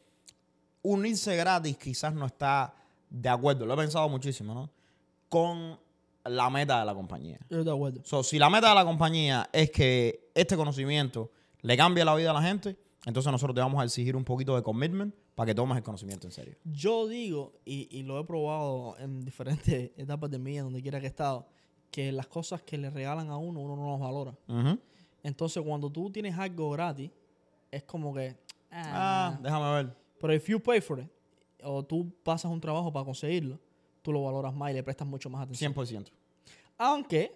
[0.82, 2.74] unirse gratis quizás no está
[3.10, 3.66] de acuerdo.
[3.66, 4.70] Lo he pensado muchísimo, ¿no?
[5.28, 5.78] Con
[6.24, 7.38] la meta de la compañía.
[7.48, 8.00] Yo estoy de acuerdo.
[8.04, 11.30] So, si la meta de la compañía es que este conocimiento
[11.62, 14.54] le cambie la vida a la gente, entonces nosotros te vamos a exigir un poquito
[14.54, 16.56] de commitment para que tomes el conocimiento en serio.
[16.64, 21.00] Yo digo, y, y lo he probado en diferentes etapas de mi vida, donde quiera
[21.00, 21.46] que he estado,
[21.90, 24.34] que las cosas que le regalan a uno, uno no las valora.
[25.22, 27.10] Entonces, cuando tú tienes algo gratis,
[27.70, 28.36] es como que...
[28.70, 29.96] Ah, Ah, déjame ver.
[30.20, 31.06] pero if you pay for it,
[31.62, 33.58] o tú pasas un trabajo para conseguirlo,
[34.02, 35.72] tú lo valoras más y le prestas mucho más atención.
[35.74, 36.10] 100%.
[36.78, 37.32] Aunque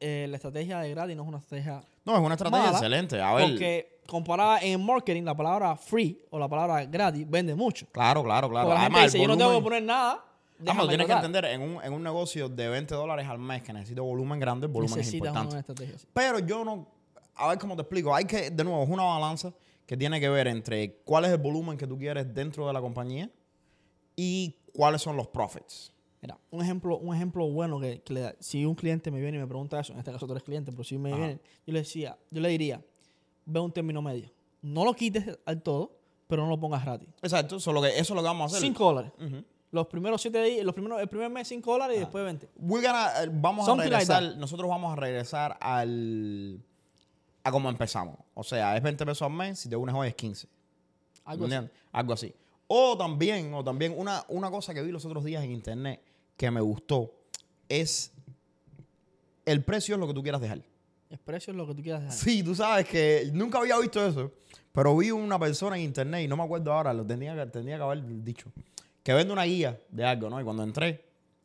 [0.00, 1.82] eh, la estrategia de gratis no es una estrategia...
[2.04, 3.20] No, es una estrategia Mala, excelente.
[3.20, 7.86] A ver, Porque comparada en marketing, la palabra free o la palabra gratis vende mucho.
[7.92, 8.68] Claro, claro, claro.
[8.68, 10.24] Porque Además, dice, yo no tengo que poner nada.
[10.60, 11.24] Vamos, déjame tienes que tratar".
[11.26, 14.66] entender, en un, en un negocio de 20 dólares al mes que necesito volumen grande,
[14.66, 15.72] el volumen es Necesitas importante.
[15.82, 15.98] una.
[16.14, 16.88] Pero yo no.
[17.36, 18.12] A ver cómo te explico.
[18.14, 19.52] Hay que, de nuevo, es una balanza
[19.86, 22.80] que tiene que ver entre cuál es el volumen que tú quieres dentro de la
[22.80, 23.30] compañía
[24.16, 25.92] y cuáles son los profits.
[26.20, 29.36] Mira, un ejemplo, un ejemplo bueno que, que le da- si un cliente me viene
[29.38, 31.18] y me pregunta eso, en este caso tú eres cliente, pero si me Ajá.
[31.18, 32.82] viene, yo le decía, yo le diría,
[33.48, 34.30] ve un término medio.
[34.62, 35.92] No lo quites al todo,
[36.26, 37.08] pero no lo pongas gratis.
[37.22, 37.56] Exacto.
[37.56, 38.68] Eso es lo que, eso es lo que vamos a hacer.
[38.68, 39.12] 5 dólares.
[39.70, 42.48] Los primeros 7 días, los primeros, el primer mes 5 dólares y después 20.
[42.58, 44.36] We're gonna- eh, vamos a like regresar.
[44.38, 46.60] nosotros vamos a regresar al.
[47.44, 48.16] a como empezamos.
[48.34, 49.58] O sea, es 20 pesos al mes.
[49.58, 50.48] Si te unes hoy es 15.
[51.24, 51.68] Algo así.
[51.92, 52.34] Algo así.
[52.66, 56.02] O también, o también una, una cosa que vi los otros días en internet
[56.36, 57.12] que me gustó
[57.68, 58.12] es
[59.44, 60.62] el precio es lo que tú quieras dejar.
[61.10, 62.16] El precio es lo que tú quieras dejar.
[62.16, 64.30] Sí, tú sabes que nunca había visto eso,
[64.72, 67.76] pero vi una persona en internet y no me acuerdo ahora, lo tenía que, tenía
[67.78, 68.50] que haber dicho,
[69.02, 70.40] que vende una guía de algo, ¿no?
[70.40, 71.02] Y cuando entré,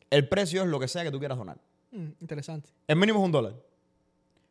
[0.09, 1.57] el precio es lo que sea que tú quieras donar.
[1.91, 2.69] Mm, interesante.
[2.87, 3.53] El mínimo es un dólar.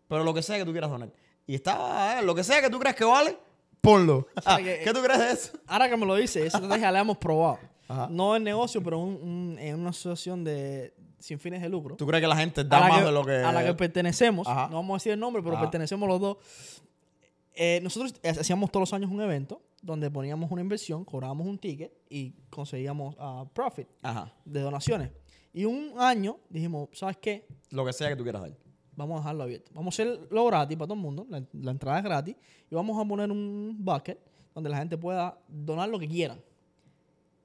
[0.09, 1.11] Pero lo que sea que tú quieras donar.
[1.46, 3.37] Y estaba, eh, lo que sea que tú creas que vale,
[3.81, 4.29] ponlo.
[4.42, 5.59] sea que- ¿Qué tú crees de eso?
[5.66, 7.59] Ahora que me lo dice, esa estrategia la hemos probado.
[7.88, 8.09] Ajá.
[8.11, 11.97] No en negocio, pero un- un- en una asociación de sin fines de lucro.
[11.97, 13.37] ¿Tú crees que la gente da la más que, de lo que...
[13.37, 14.69] a la que pertenecemos, Ajá.
[14.69, 15.63] no vamos a decir el nombre, pero Ajá.
[15.65, 16.37] pertenecemos los dos.
[17.55, 21.93] Eh, nosotros hacíamos todos los años un evento donde poníamos una inversión, cobrábamos un ticket
[22.09, 24.33] y conseguíamos ah, profit Ajá.
[24.45, 25.11] de donaciones.
[25.53, 27.47] Y un año dijimos, ¿sabes qué?
[27.71, 28.53] Lo que sea que tú quieras dar.
[28.97, 29.71] Vamos a dejarlo abierto.
[29.75, 31.27] Vamos a hacerlo gratis para todo el mundo.
[31.29, 32.37] La, la entrada es gratis.
[32.71, 34.19] Y vamos a poner un bucket
[34.55, 36.41] donde la gente pueda donar lo que quieran.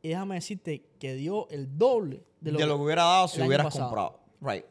[0.08, 3.42] Y déjame decirte que dio el doble de De lo, lo, que- hubiera dado si
[3.42, 3.86] hubieras pasado.
[3.90, 4.20] comprado.
[4.40, 4.64] Right.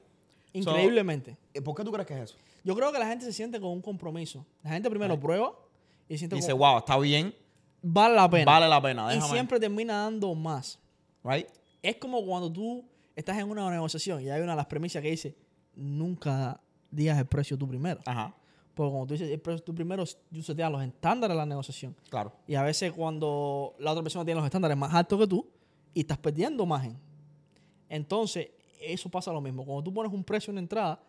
[0.52, 1.36] increíblemente.
[1.52, 2.36] ¿Y ¿Por qué tú crees que es eso?
[2.64, 4.46] Yo creo que la gente se siente con un compromiso.
[4.62, 5.52] La gente primero prueba
[6.08, 7.34] y siente Dice, wow, está bien,
[7.82, 8.44] vale la pena.
[8.50, 9.32] vale la pena, y déjame.
[9.32, 10.78] siempre termina dando más.
[11.22, 11.46] Right?
[11.82, 15.10] Es como cuando tú estás en una negociación y hay una de las premisas que
[15.10, 15.36] dice,
[15.74, 18.00] nunca digas el precio tú primero.
[18.06, 18.34] Ajá,
[18.76, 21.96] Porque cuando tú dices precio tú primero, tú seteas los estándares de la negociación.
[22.10, 22.30] claro.
[22.46, 25.48] Y a veces cuando la otra persona tiene los estándares más altos que tú
[25.94, 26.98] y estás perdiendo margen.
[27.88, 28.48] Entonces,
[28.80, 29.64] eso pasa lo mismo.
[29.64, 31.00] Cuando tú pones un precio en entrada,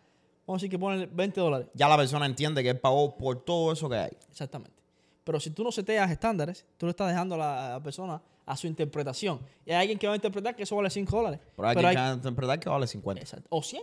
[0.46, 1.68] vamos a decir que pones 20 dólares.
[1.74, 4.10] Ya la persona entiende que él pagó por todo eso que hay.
[4.30, 4.76] Exactamente.
[5.24, 8.56] Pero si tú no seteas estándares, tú le estás dejando a la, a persona a
[8.56, 9.40] su interpretación.
[9.66, 11.38] Y hay alguien que va a interpretar que eso vale 5 dólares.
[11.54, 13.20] Pero hay Pero que hay- interpretar que vale 50.
[13.20, 13.46] Exacto.
[13.50, 13.82] O 100.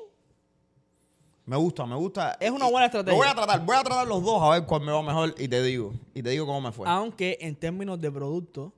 [1.45, 2.37] Me gusta, me gusta.
[2.39, 3.13] Es una buena estrategia.
[3.13, 5.35] Lo voy a tratar, voy a tratar los dos a ver cuál me va mejor
[5.37, 5.93] y te digo.
[6.15, 6.87] Y te digo cómo me fue.
[6.89, 8.73] Aunque en términos de producto,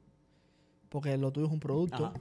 [0.89, 2.13] porque lo tuyo es un producto, Ajá.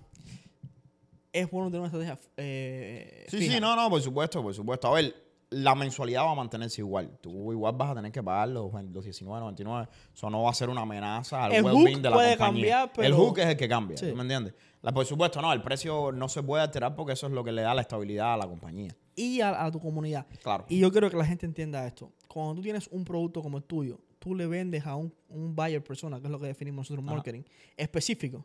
[1.32, 3.54] es bueno tener una estrategia eh, Sí, fija.
[3.54, 4.86] sí, no, no, por supuesto, por supuesto.
[4.88, 5.14] A ver,
[5.50, 7.18] la mensualidad va a mantenerse igual.
[7.20, 9.88] Tú igual vas a tener que pagar los, los 19.99.
[10.14, 12.78] Eso no va a ser una amenaza al El well-being hook de la puede compañía.
[12.86, 14.10] cambiar, El hook es el que cambia, Sí.
[14.10, 14.54] ¿tú me entiendes?
[14.82, 17.50] La- por supuesto, no, el precio no se puede alterar porque eso es lo que
[17.52, 18.94] le da la estabilidad a la compañía.
[19.16, 20.26] Y a, a tu comunidad.
[20.42, 20.66] Claro.
[20.68, 22.12] Y yo quiero que la gente entienda esto.
[22.28, 25.82] Cuando tú tienes un producto como el tuyo, tú le vendes a un, un buyer
[25.82, 27.42] persona, que es lo que definimos nosotros en marketing,
[27.76, 28.44] específico.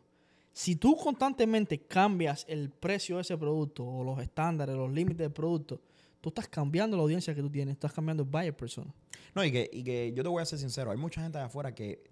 [0.52, 5.32] Si tú constantemente cambias el precio de ese producto o los estándares, los límites del
[5.32, 5.80] producto,
[6.20, 8.94] tú estás cambiando la audiencia que tú tienes, estás cambiando el buyer persona.
[9.34, 11.44] No, y que, y que yo te voy a ser sincero, hay mucha gente de
[11.44, 12.04] afuera que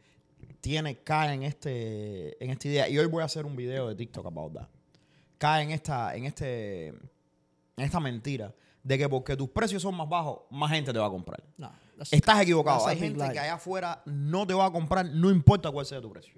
[0.61, 3.95] tiene, cae en este, en esta idea, y hoy voy a hacer un video de
[3.95, 4.69] TikTok about that.
[5.39, 6.95] Cae en esta, en este,
[7.81, 11.11] esta mentira de que porque tus precios son más bajos, más gente te va a
[11.11, 11.43] comprar.
[11.59, 11.71] No,
[12.11, 12.87] Estás equivocado.
[12.87, 13.33] Hay gente lie.
[13.33, 16.35] que allá afuera no te va a comprar, no importa cuál sea tu precio.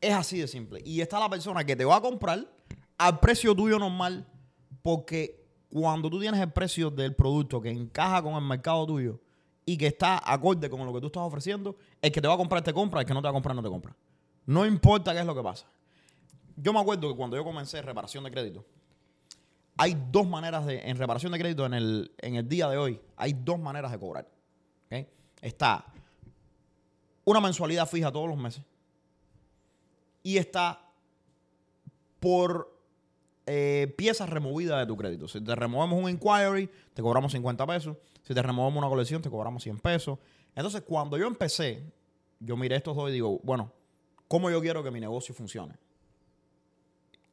[0.00, 0.80] Es así de simple.
[0.84, 2.46] Y está la persona que te va a comprar
[2.96, 4.26] al precio tuyo normal,
[4.82, 9.20] porque cuando tú tienes el precio del producto que encaja con el mercado tuyo
[9.66, 12.36] y que está acorde con lo que tú estás ofreciendo, el que te va a
[12.36, 13.96] comprar te compra, el que no te va a comprar no te compra.
[14.46, 15.66] No importa qué es lo que pasa.
[16.56, 18.64] Yo me acuerdo que cuando yo comencé reparación de crédito,
[19.76, 23.00] hay dos maneras de, en reparación de crédito en el, en el día de hoy,
[23.16, 24.28] hay dos maneras de cobrar.
[25.40, 25.84] Está
[27.24, 28.62] una mensualidad fija todos los meses
[30.22, 30.80] y está
[32.20, 32.74] por
[33.46, 35.28] eh, piezas removidas de tu crédito.
[35.28, 37.96] Si te removemos un inquiry, te cobramos 50 pesos.
[38.22, 40.18] Si te removemos una colección, te cobramos 100 pesos.
[40.54, 41.82] Entonces, cuando yo empecé,
[42.40, 43.70] yo miré estos dos y digo, bueno,
[44.28, 45.74] ¿cómo yo quiero que mi negocio funcione?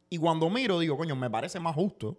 [0.10, 2.18] Y cuando miro, digo, coño, me parece más justo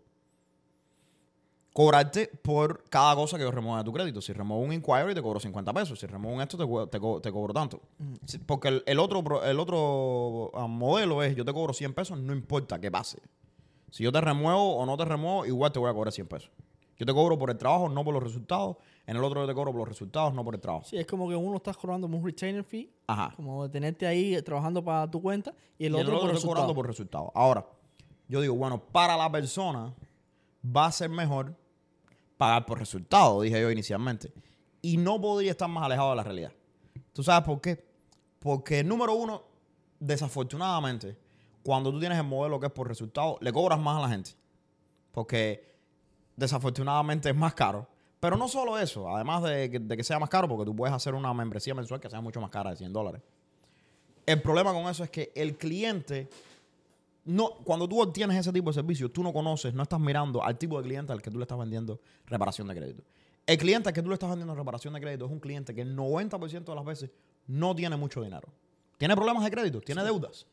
[1.73, 4.21] cobrarte por cada cosa que yo remueva de tu crédito.
[4.21, 5.99] Si remuevo un inquiry, te cobro 50 pesos.
[5.99, 7.81] Si remuevo un esto, te, te co- te cobro tanto.
[8.27, 12.19] Si- Porque el, el otro, el otro ah, modelo es, yo te cobro 100 pesos,
[12.19, 13.19] no importa qué pase.
[13.91, 16.51] Si yo te remuevo o no te remuevo, igual te voy a cobrar 100 pesos.
[16.99, 18.77] Yo te cobro por el trabajo, no por los resultados.
[19.07, 20.85] En el otro yo te cobro por los resultados, no por el trabajo.
[20.87, 23.33] Sí, es como que uno está cobrando un retainer fee, Ajá.
[23.35, 26.55] como de tenerte ahí trabajando para tu cuenta, y el y otro por estoy resultado.
[26.55, 27.31] cobrando por resultados.
[27.35, 27.67] Ahora,
[28.29, 29.93] yo digo, bueno, para la persona
[30.65, 31.57] va a ser mejor
[32.43, 34.33] pagar por resultados, dije yo inicialmente.
[34.81, 36.53] Y no podría estar más alejado de la realidad.
[37.13, 37.85] ¿Tú sabes por qué?
[38.41, 39.45] Porque, número uno,
[40.01, 41.17] desafortunadamente,
[41.63, 44.33] cuando tú tienes el modelo que es por resultados, le cobras más a la gente.
[45.13, 45.73] Porque
[46.35, 47.87] desafortunadamente es más caro.
[48.19, 50.93] Pero no solo eso, además de que, de que sea más caro, porque tú puedes
[50.93, 53.23] hacer una membresía mensual que sea mucho más cara de 100 dólares.
[54.27, 56.29] El problema con eso es que el cliente,
[57.25, 60.59] no, cuando tú obtienes ese tipo de servicio, tú no conoces, no estás mirando al
[60.59, 63.05] tipo de cliente al que tú le estás vendiendo reparación de crédito.
[63.47, 65.83] El cliente al que tú le estás vendiendo reparación de crédito es un cliente que
[65.83, 67.11] el 90% de las veces
[67.47, 68.49] no tiene mucho dinero.
[68.99, 70.47] Tiene problemas de crédito, tiene deudas.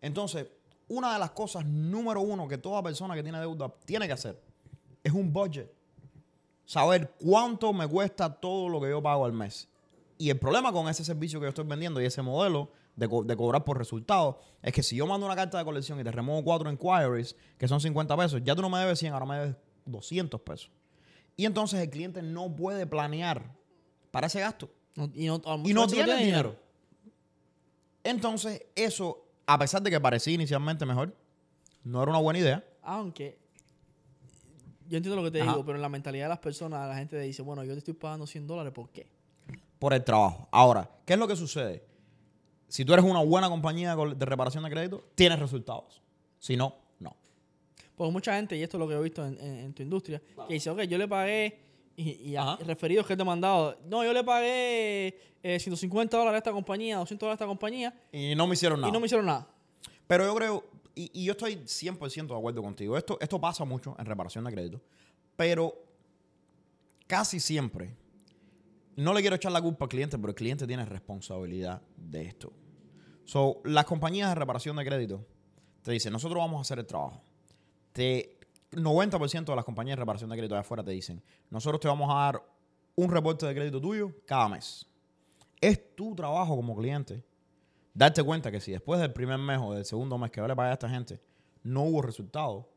[0.00, 0.46] Entonces,
[0.88, 4.40] una de las cosas número uno que toda persona que tiene deuda tiene que hacer
[5.02, 5.72] es un budget.
[6.64, 9.68] Saber cuánto me cuesta todo lo que yo pago al mes.
[10.20, 13.24] Y el problema con ese servicio que yo estoy vendiendo y ese modelo de, co-
[13.24, 16.12] de cobrar por resultados es que si yo mando una carta de colección y te
[16.12, 19.38] remuevo cuatro inquiries, que son 50 pesos, ya tú no me debes 100, ahora me
[19.38, 19.56] debes
[19.86, 20.70] 200 pesos.
[21.38, 23.50] Y entonces el cliente no puede planear
[24.10, 25.40] para ese gasto No- y no,
[25.84, 26.56] y tiene dinero.
[28.04, 31.14] Entonces, eso, a pesar de que parecía inicialmente mejor,
[31.84, 32.64] no era una buena idea.
[32.82, 33.38] Aunque
[34.88, 35.52] yo entiendo lo que te Ajá.
[35.52, 37.94] digo, pero en la mentalidad de las personas, la gente dice, bueno, yo te estoy
[37.94, 39.06] pagando 100 dólares, ¿por qué?
[39.80, 40.46] Por el trabajo.
[40.52, 41.82] Ahora, ¿qué es lo que sucede?
[42.68, 46.00] Si tú eres una buena compañía de reparación de crédito, tienes resultados.
[46.38, 47.16] Si no, no.
[47.96, 50.22] Porque mucha gente, y esto es lo que he visto en, en- en tu industria,
[50.46, 51.58] que dice, ok, yo le pagué,
[51.96, 56.36] y, y a- referidos que te he mandado, no, yo le pagué eh, 150 dólares
[56.36, 58.88] a esta compañía, 200 dólares a esta compañía, Y no me hicieron nada.
[58.90, 59.48] y no me hicieron nada.
[60.06, 60.64] Pero yo creo,
[60.94, 64.52] y, y yo estoy 100% de acuerdo contigo, esto, esto pasa mucho en reparación de
[64.52, 64.80] crédito,
[65.36, 65.74] pero
[67.06, 67.94] casi siempre,
[69.00, 72.52] no le quiero echar la culpa al cliente, pero el cliente tiene responsabilidad de esto.
[73.24, 75.26] So, las compañías de reparación de crédito
[75.82, 77.22] te dicen, nosotros vamos a hacer el trabajo.
[77.92, 78.38] Te,
[78.72, 82.10] 90% de las compañías de reparación de crédito de afuera te dicen, nosotros te vamos
[82.10, 82.42] a dar
[82.94, 84.86] un reporte de crédito tuyo cada mes.
[85.60, 87.24] Es tu trabajo como cliente
[87.94, 90.54] darte cuenta que si después del primer mes o del segundo mes que yo le
[90.54, 91.20] pagué a esta gente
[91.62, 92.68] no hubo resultado,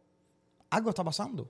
[0.70, 1.50] algo está pasando.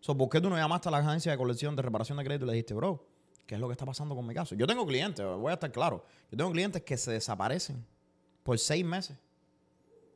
[0.00, 2.44] So, ¿Por qué tú no llamaste a la agencia de colección de reparación de crédito
[2.44, 3.13] y le dijiste, bro,
[3.46, 4.54] ¿qué es lo que está pasando con mi caso?
[4.54, 7.84] Yo tengo clientes, voy a estar claro, yo tengo clientes que se desaparecen
[8.42, 9.16] por seis meses.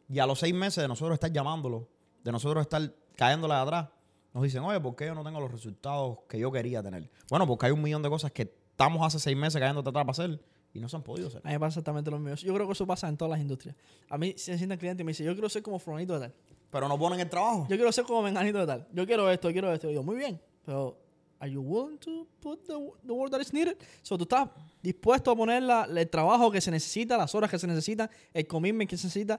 [0.09, 1.87] Y a los seis meses de nosotros estar llamándolo,
[2.25, 3.89] de nosotros estar cayéndole de atrás,
[4.33, 7.11] nos dicen, oye, ¿por qué yo no tengo los resultados que yo quería tener?
[7.29, 10.13] Bueno, porque hay un millón de cosas que estamos hace seis meses cayéndote atrás para
[10.13, 10.41] hacer
[10.73, 11.41] y no se han podido hacer.
[11.45, 12.37] A mí me pasa exactamente lo mismo.
[12.37, 13.75] Yo creo que eso pasa en todas las industrias.
[14.09, 16.29] A mí se sienta el cliente y me dice, yo quiero ser como fulanito de
[16.29, 16.35] tal.
[16.71, 17.67] Pero no ponen el trabajo.
[17.69, 18.87] Yo quiero ser como menganito de tal.
[18.93, 19.91] Yo quiero esto, yo quiero esto.
[19.91, 20.41] Y yo, muy bien.
[20.65, 20.99] Pero,
[21.41, 22.75] ¿are you willing to put the,
[23.07, 23.77] the work that is needed?
[24.03, 24.49] So, ¿tú estás
[24.83, 28.47] dispuesto a poner la- el trabajo que se necesita, las horas que se necesitan, el
[28.47, 29.39] commitment que se necesita,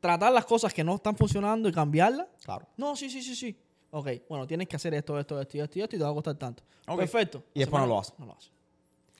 [0.00, 2.26] tratar las cosas que no están funcionando y cambiarlas?
[2.44, 2.66] Claro.
[2.76, 3.56] No, sí, sí, sí, sí.
[3.90, 6.10] Ok, bueno, tienes que hacer esto, esto, esto y esto y esto y te va
[6.10, 6.62] a costar tanto.
[6.96, 7.44] Perfecto.
[7.54, 8.12] Y después no lo hace.
[8.18, 8.48] No lo hace.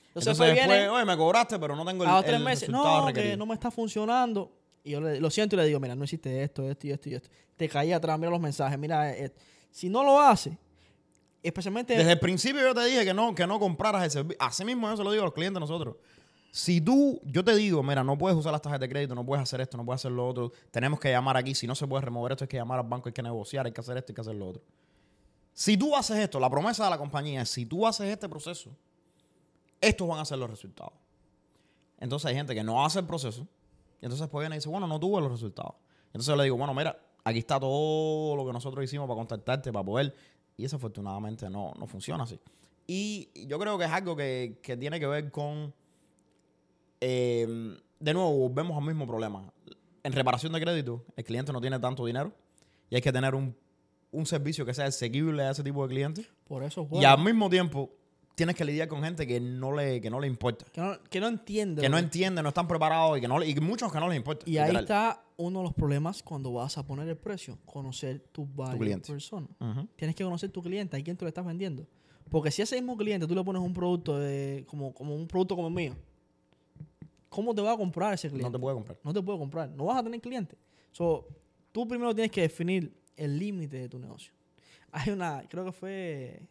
[0.07, 2.43] Entonces, Entonces, después viene oye, me cobraste, pero no tengo el, a los tres el
[2.43, 3.33] meses, no, requerido.
[3.33, 4.51] que no me está funcionando.
[4.83, 7.09] Y yo le- lo siento y le digo, mira, no hiciste esto, esto y esto
[7.09, 7.29] y esto.
[7.55, 9.33] Te caí atrás, mira los mensajes, mira, eh,
[9.71, 10.57] si no lo hace,
[11.47, 11.95] especialmente...
[11.95, 14.37] Desde el principio yo te dije que no, que no compraras el servicio.
[14.39, 15.95] Así mismo yo se lo digo a los clientes nosotros.
[16.51, 19.43] Si tú, yo te digo, mira, no puedes usar las tarjetas de crédito, no puedes
[19.43, 22.01] hacer esto, no puedes hacer lo otro, tenemos que llamar aquí, si no se puede
[22.01, 24.15] remover esto, hay que llamar al banco, hay que negociar, hay que hacer esto, hay
[24.15, 24.63] que hacer lo otro.
[25.53, 28.71] Si tú haces esto, la promesa de la compañía es, si tú haces este proceso,
[29.81, 30.93] estos van a ser los resultados.
[31.99, 33.47] Entonces hay gente que no hace el proceso
[34.01, 35.75] y entonces pues viene y dice, bueno, no tuve los resultados.
[36.07, 39.73] Entonces yo le digo, bueno, mira, aquí está todo lo que nosotros hicimos para contactarte,
[39.73, 40.15] para poder.
[40.57, 42.39] Y desafortunadamente no, no funciona así.
[42.87, 45.73] Y yo creo que es algo que, que tiene que ver con,
[47.01, 49.51] eh, de nuevo, volvemos al mismo problema.
[50.03, 52.31] En reparación de crédito, el cliente no tiene tanto dinero
[52.89, 53.55] y hay que tener un,
[54.11, 56.29] un servicio que sea asequible a ese tipo de clientes.
[56.47, 57.91] Por eso es Y al mismo tiempo,
[58.35, 60.65] tienes que lidiar con gente que no le, que no le importa.
[60.71, 61.81] que, no, que no entiende.
[61.81, 64.47] Que no entienden, no están preparados y que no y muchos que no les importa.
[64.47, 67.57] Y ahí está uno de los problemas cuando vas a poner el precio.
[67.65, 69.11] Conocer tu buyer cliente.
[69.11, 69.47] persona.
[69.95, 71.87] Tienes que conocer tu cliente, a quién tú le estás vendiendo.
[72.29, 75.27] Porque si a ese mismo cliente tú le pones un producto de, como, como un
[75.27, 75.95] producto como el mío,
[77.29, 78.49] ¿cómo te va a comprar ese cliente?
[78.49, 78.97] No te puede comprar.
[79.03, 79.69] No te puede comprar.
[79.69, 80.57] No vas a tener cliente.
[80.91, 81.27] So,
[81.71, 84.33] tú primero tienes que definir el límite de tu negocio.
[84.91, 86.41] Hay una, creo que fue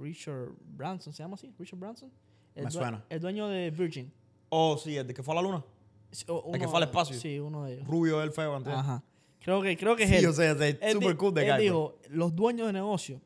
[0.00, 1.52] Richard Branson, ¿se llama así?
[1.58, 2.10] Richard Branson.
[2.54, 3.04] El Me suena.
[3.08, 4.12] El dueño de Virgin.
[4.48, 5.64] Oh, sí, el de que fue a la luna.
[6.10, 7.16] Sí, o- El que fue al espacio.
[7.18, 7.86] Sí, uno de ellos.
[7.86, 8.72] Rubio, el feo, antes.
[8.74, 9.02] Ajá.
[9.40, 10.22] Creo que, creo que es Sí, él.
[10.24, 11.62] yo sé, es Él super cool de él guy, bro.
[11.62, 13.20] dijo, los dueños de negocio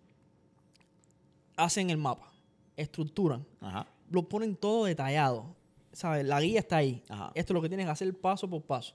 [1.56, 2.32] hacen el mapa,
[2.76, 3.86] estructuran, Ajá.
[4.10, 5.54] lo ponen todo detallado.
[5.92, 6.26] ¿Sabes?
[6.26, 7.04] La guía está ahí.
[7.08, 7.30] Ajá.
[7.36, 8.94] Esto es lo que tienen que hacer paso por paso.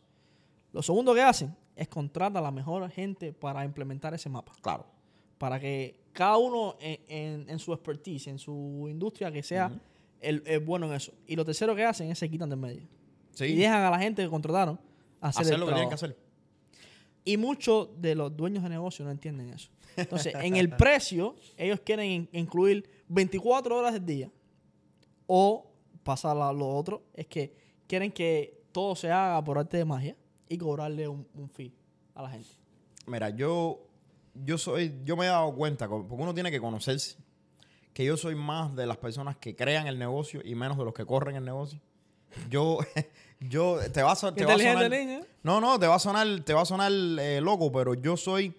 [0.73, 4.51] Lo segundo que hacen es contratar a la mejor gente para implementar ese mapa.
[4.61, 4.85] Claro.
[5.39, 9.71] Para que cada uno en, en- en su expertise, en su industria, que sea
[10.21, 11.11] el, el bueno en eso.
[11.25, 12.87] Y lo tercero que hacen es se quitan del medio.
[13.33, 13.45] Sí.
[13.45, 14.79] Y dejan a la gente que contrataron
[15.21, 16.15] hacer, hacer el lo que tienen que hacer.
[17.25, 19.69] Y muchos de los dueños de negocio no entienden eso.
[19.95, 24.31] Entonces, en el precio, ellos quieren in- incluir 24 horas del día.
[25.27, 25.71] O
[26.03, 27.53] pasar a lo otro, es que
[27.87, 30.15] quieren que todo se haga por arte de magia
[30.47, 31.73] y cobrarle un, un fee
[32.15, 32.49] a la gente.
[33.05, 33.79] Mira, yo,
[34.45, 37.17] yo soy, yo me he dado cuenta, porque uno tiene que conocerse,
[37.93, 40.93] que yo soy más de las personas que crean el negocio y menos de los
[40.93, 41.79] que corren el negocio.
[42.49, 42.77] Yo,
[43.39, 44.91] yo, te va a, so- te va a sonar,
[45.43, 48.55] no, no, te va a sonar, te va a sonar eh, loco, pero yo soy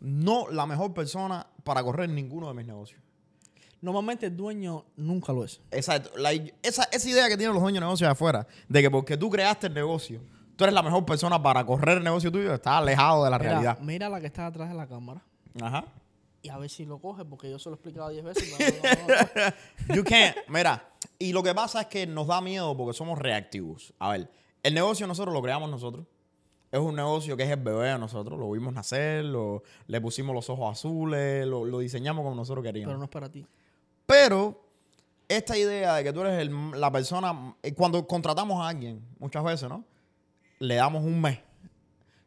[0.00, 3.00] no la mejor persona para correr ninguno de mis negocios.
[3.80, 5.60] Normalmente el dueño nunca lo es.
[5.70, 6.10] Exacto.
[6.16, 9.16] La- esa, esa idea que tienen los dueños de negocios de afuera, de que porque
[9.16, 10.20] tú creaste el negocio,
[10.58, 13.50] tú eres la mejor persona para correr el negocio tuyo, está alejado de la Mira,
[13.50, 13.78] realidad.
[13.80, 15.22] mira la que está atrás de la cámara.
[15.62, 15.84] Ajá.
[16.42, 18.54] Y a ver si lo coge, porque yo se lo he explicado 10 veces.
[18.58, 19.46] pero no- no-
[19.88, 20.36] no- You can't.
[20.48, 23.94] Mira, y lo que pasa es que nos da miedo porque somos reactivos.
[24.00, 24.28] A ver,
[24.64, 26.06] el negocio nosotros lo creamos nosotros.
[26.72, 28.36] Es un negocio que es el bebé de nosotros.
[28.38, 32.88] Lo vimos nacer, lo- le pusimos los ojos azules, lo, lo diseñamos como nosotros queríamos.
[32.90, 33.46] pero no es para ti.
[34.06, 34.60] Pero
[35.28, 39.44] esta idea de que tú eres el- la persona, eh, cuando contratamos a alguien, muchas
[39.44, 39.84] veces, ¿no?
[40.58, 41.38] Le damos un mes.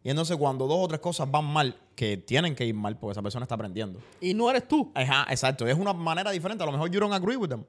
[0.03, 3.11] Y entonces cuando dos o tres cosas van mal, que tienen que ir mal porque
[3.11, 3.99] esa persona está aprendiendo.
[4.19, 4.91] Y no eres tú.
[4.95, 5.67] Ajá, exacto.
[5.67, 6.63] Es una manera diferente.
[6.63, 7.63] A lo mejor you don't agree with them.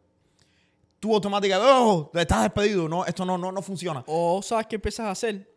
[0.99, 2.89] Tú automáticamente, oh, estás despedido.
[2.89, 4.03] No, esto no, no, no funciona.
[4.07, 5.51] O sabes qué empiezas a hacer.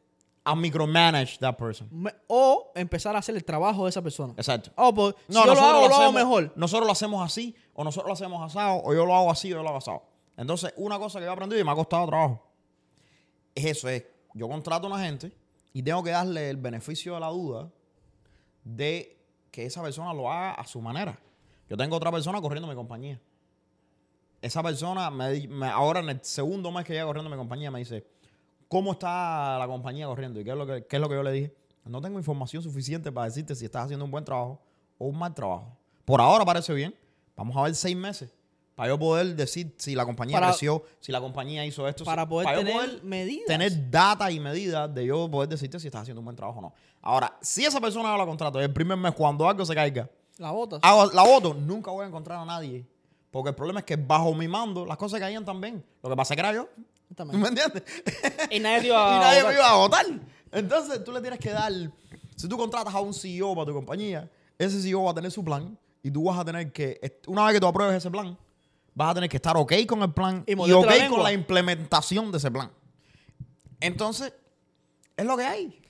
[0.44, 1.88] A micromanage that person.
[1.92, 4.34] Me- o empezar a hacer el trabajo de esa persona.
[4.38, 4.72] Exacto.
[4.76, 6.54] Oh, pues si yo lo hago, lo, hago hacemos- mejor.
[6.56, 9.56] Nosotros lo hacemos así, o nosotros lo hacemos asado, o yo lo hago así, o
[9.58, 10.04] yo lo hago asado.
[10.38, 12.44] Entonces, una cosa que yo he aprendido y me ha costado trabajo
[13.56, 14.04] es eso: es
[14.36, 15.32] yo contrato a una gente
[15.74, 17.72] y tengo que darle el beneficio de la duda
[18.64, 19.18] de
[19.50, 21.18] que esa persona lo haga a su manera.
[21.70, 23.20] Yo tengo otra persona corriendo mi compañía.
[24.42, 27.80] Esa persona, me, me- ahora en el segundo mes que llega corriendo mi compañía, me
[27.80, 28.06] dice,
[28.68, 30.40] ¿cómo está la compañía corriendo?
[30.40, 31.56] ¿Y que, qué es lo que yo le dije?
[31.86, 34.62] No tengo información suficiente para decirte si estás haciendo un buen trabajo
[34.98, 35.76] o un mal trabajo.
[36.04, 36.94] Por ahora parece bien.
[37.36, 38.30] Vamos a ver seis meses
[38.76, 42.04] para yo poder decir si la compañía Para- creció, si la compañía hizo esto.
[42.04, 43.46] Para si- poder yo tener medidas.
[43.48, 46.62] Tener data y medidas de yo poder decirte si estás haciendo un buen trabajo o
[46.62, 46.74] no.
[47.02, 50.50] Ahora, si esa persona haga la contrato el primer mes, cuando algo se caiga, La
[50.50, 50.68] hago
[51.14, 52.86] la voto, nunca voy a encontrar a nadie.
[53.32, 55.84] Porque el problema es que bajo mi mando las cosas caían también.
[56.04, 56.68] Lo que pasa es que era yo.
[57.08, 57.40] ¿Tú También.
[57.42, 57.84] me entiendes?
[58.52, 59.54] Y nadie te iba a y nadie votar.
[59.54, 60.06] me iba a votar.
[60.52, 61.72] Entonces tú le tienes que dar.
[62.36, 65.44] Si tú contratas a un CEO para tu compañía, ese CEO va a tener su
[65.44, 68.38] plan y tú vas a tener que, una vez que tú apruebes ese plan,
[68.96, 71.34] vas a tener que estar ok con el plan Y y, ok la con la
[71.34, 72.72] implementación de ese plan.
[73.80, 74.34] Entonces,
[75.16, 75.82] es lo que hay.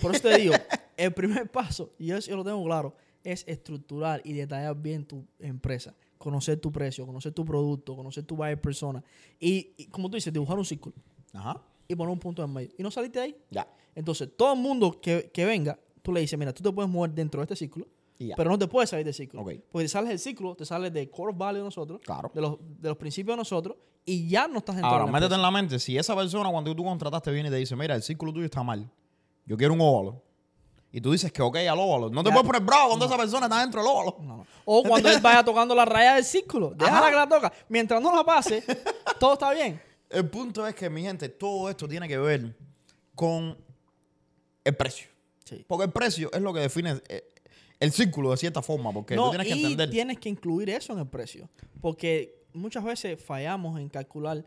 [0.00, 0.54] Por eso te digo,
[0.96, 2.94] el primer paso, y eso yo lo tengo claro,
[3.24, 5.94] es estructurar y detallar bien tu empresa.
[6.18, 9.02] Conocer tu precio, conocer tu producto, conocer tu buyer persona.
[9.40, 10.94] Y, y como tú dices, dibujar un círculo
[11.32, 11.60] Ajá.
[11.88, 12.70] y poner un punto en medio.
[12.76, 13.36] Y no salirte de ahí.
[13.50, 13.66] Ya.
[13.94, 17.10] Entonces, todo el mundo que, que venga, tú le dices, mira, tú te puedes mover
[17.12, 17.88] dentro de este círculo,
[18.36, 19.42] Pero no te puedes salir del círculo.
[19.42, 19.52] Ok.
[19.72, 22.30] Porque te sales del círculo, te sales de core value de nosotros, Claro.
[22.34, 25.36] de, los, de los principios de nosotros, y ya no estás dentro Ahora, métete empresa.
[25.36, 28.02] en la mente, si esa persona cuando tú contrataste viene y te dice, mira, el
[28.02, 28.90] círculo tuyo está mal,
[29.46, 30.22] yo quiero un óvalo,
[30.92, 32.34] y tú dices que ok al óvalo, no te Ya.
[32.34, 34.16] puedes poner bravo cuando esa persona está dentro del óvalo.
[34.20, 34.46] No, no.
[34.64, 36.70] O cuando él vaya tocando la raya del círculo.
[36.74, 37.10] Déjala Ajá.
[37.10, 37.52] que la toca.
[37.68, 38.64] Mientras no la pase,
[39.20, 39.80] todo está bien.
[40.08, 42.56] El punto es que, mi gente, todo esto tiene que ver
[43.14, 43.56] con
[44.64, 45.08] el precio.
[45.44, 45.64] Sí.
[45.66, 47.29] Porque el precio es lo que define eh,
[47.80, 49.90] el círculo de cierta forma, porque No, tú tienes que y entender.
[49.90, 51.48] tienes que incluir eso en el precio.
[51.80, 54.44] Porque muchas veces fallamos en calcular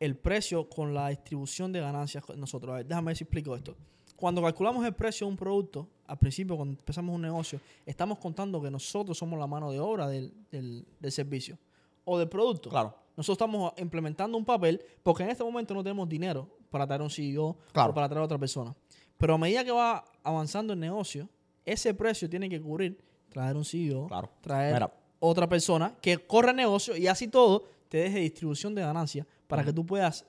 [0.00, 2.72] el precio con la distribución de ganancias nosotros.
[2.72, 3.74] A ver, déjame ver si explico esto.
[4.16, 8.60] Cuando calculamos el precio de un producto, al principio, cuando empezamos un negocio, estamos contando
[8.62, 11.58] que nosotros somos la mano de obra del, del- del servicio
[12.04, 12.70] o del producto.
[12.70, 12.94] Claro.
[13.16, 17.10] Nosotros estamos implementando un papel porque en este momento no tenemos dinero para traer un
[17.10, 17.90] CEO Claro.
[17.90, 18.74] o para traer a otra persona.
[19.16, 21.28] Pero a medida que va avanzando el negocio,
[21.72, 22.98] ese precio tiene que cubrir
[23.28, 24.30] traer un CEO, Claro.
[24.40, 24.92] traer Mira.
[25.20, 29.64] otra persona que corre el negocio y así todo te deje distribución de ganancias para
[29.64, 30.24] que tú puedas,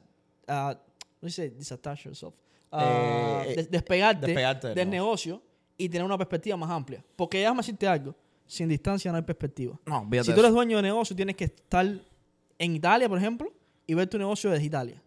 [0.48, 0.78] ah,
[1.22, 2.34] no dice disattach yourself,
[2.72, 5.42] ah, Eh, des- despegarte, despegarte del del negocio
[5.78, 7.04] y tener una perspectiva más amplia.
[7.16, 8.16] Porque déjame decirte algo,
[8.46, 9.80] sin distancia no hay perspectiva.
[9.86, 10.40] No, Si tú eso.
[10.40, 11.86] eres dueño de negocio, tienes que estar
[12.58, 13.54] en Italia, por ejemplo,
[13.88, 15.02] y ver tu negocio desde Italia.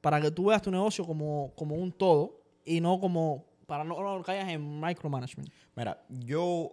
[0.00, 3.44] Para que tú veas tu negocio como, como un todo y no como.
[3.68, 5.50] Para no, no caigas en micromanagement.
[5.76, 6.72] Mira, yo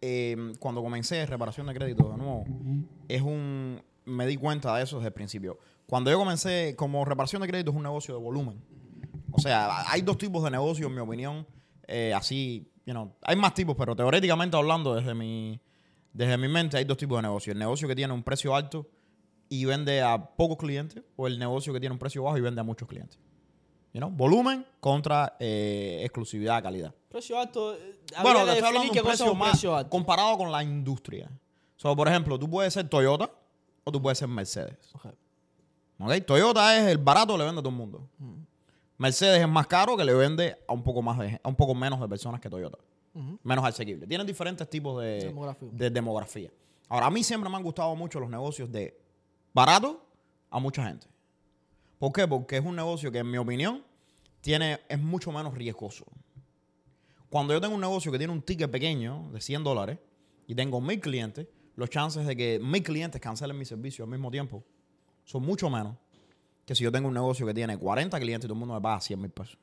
[0.00, 2.44] eh, cuando comencé reparación de crédito de nuevo,
[3.06, 3.80] es un.
[4.04, 5.60] Me di cuenta de eso desde el principio.
[5.86, 8.60] Cuando yo comencé, como reparación de crédito es un negocio de volumen.
[9.30, 11.46] O sea, hay dos tipos de negocios, en mi opinión.
[11.86, 15.60] eh, así, you know, hay más tipos, pero teóricamente hablando, desde mi,
[16.12, 17.52] desde mi mente, hay dos tipos de negocios.
[17.52, 18.88] El negocio que tiene un precio alto
[19.48, 22.60] y vende a pocos clientes, o el negocio que tiene un precio bajo y vende
[22.60, 23.20] a muchos clientes.
[23.96, 26.94] You know, volumen contra eh, exclusividad, calidad.
[27.08, 27.74] Precio alto.
[27.74, 29.88] eh, Bueno, te que estoy hablando de un precio más precio alto.
[29.88, 31.30] comparado con la industria.
[31.76, 33.30] So, por ejemplo, tú puedes ser Toyota
[33.84, 34.76] o tú puedes ser Mercedes.
[34.92, 35.06] Ok.
[36.00, 36.26] ¿Ok?
[36.26, 38.06] Toyota es el barato, le vende a todo el mundo.
[38.98, 41.74] Mercedes es más caro que le vende a un poco más de, a un poco
[41.74, 42.76] menos de personas que Toyota.
[43.42, 44.06] Menos asequible.
[44.06, 45.70] Tienen diferentes tipos de Demográfico.
[45.72, 46.50] de demografía.
[46.90, 48.94] Ahora, a mí siempre me han gustado mucho los negocios de
[49.54, 50.04] barato
[50.50, 51.06] a mucha gente.
[51.98, 52.26] ¿Por qué?
[52.28, 53.82] Porque es un negocio que, en mi opinión,
[54.40, 56.04] tiene, es mucho menos riesgoso.
[57.30, 59.98] Cuando yo tengo un negocio que tiene un ticket pequeño de 100 dólares
[60.46, 64.30] y tengo mil clientes, los chances de que mil clientes cancelen mi servicio al mismo
[64.30, 64.62] tiempo
[65.24, 65.96] son mucho menos
[66.64, 68.80] que si yo tengo un negocio que tiene 40 clientes y todo el mundo me
[68.80, 69.58] paga 100 mil pesos.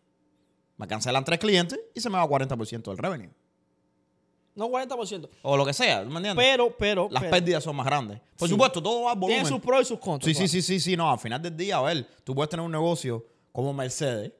[0.77, 3.29] Me cancelan tres clientes y se me va 40% del revenue.
[4.55, 5.29] No 40%.
[5.41, 6.45] O lo que sea, ¿tú me entiendes?
[6.45, 7.07] Pero, pero.
[7.09, 8.19] Las pero, pérdidas son más grandes.
[8.37, 8.53] Por Sí.
[8.53, 9.43] supuesto, todo va al volumen.
[9.43, 10.25] Tiene sus pros y sus contras.
[10.25, 11.09] Sí, sí, sí, sí, sí, no.
[11.11, 14.31] Al final del día, a ver, tú puedes tener un negocio como Mercedes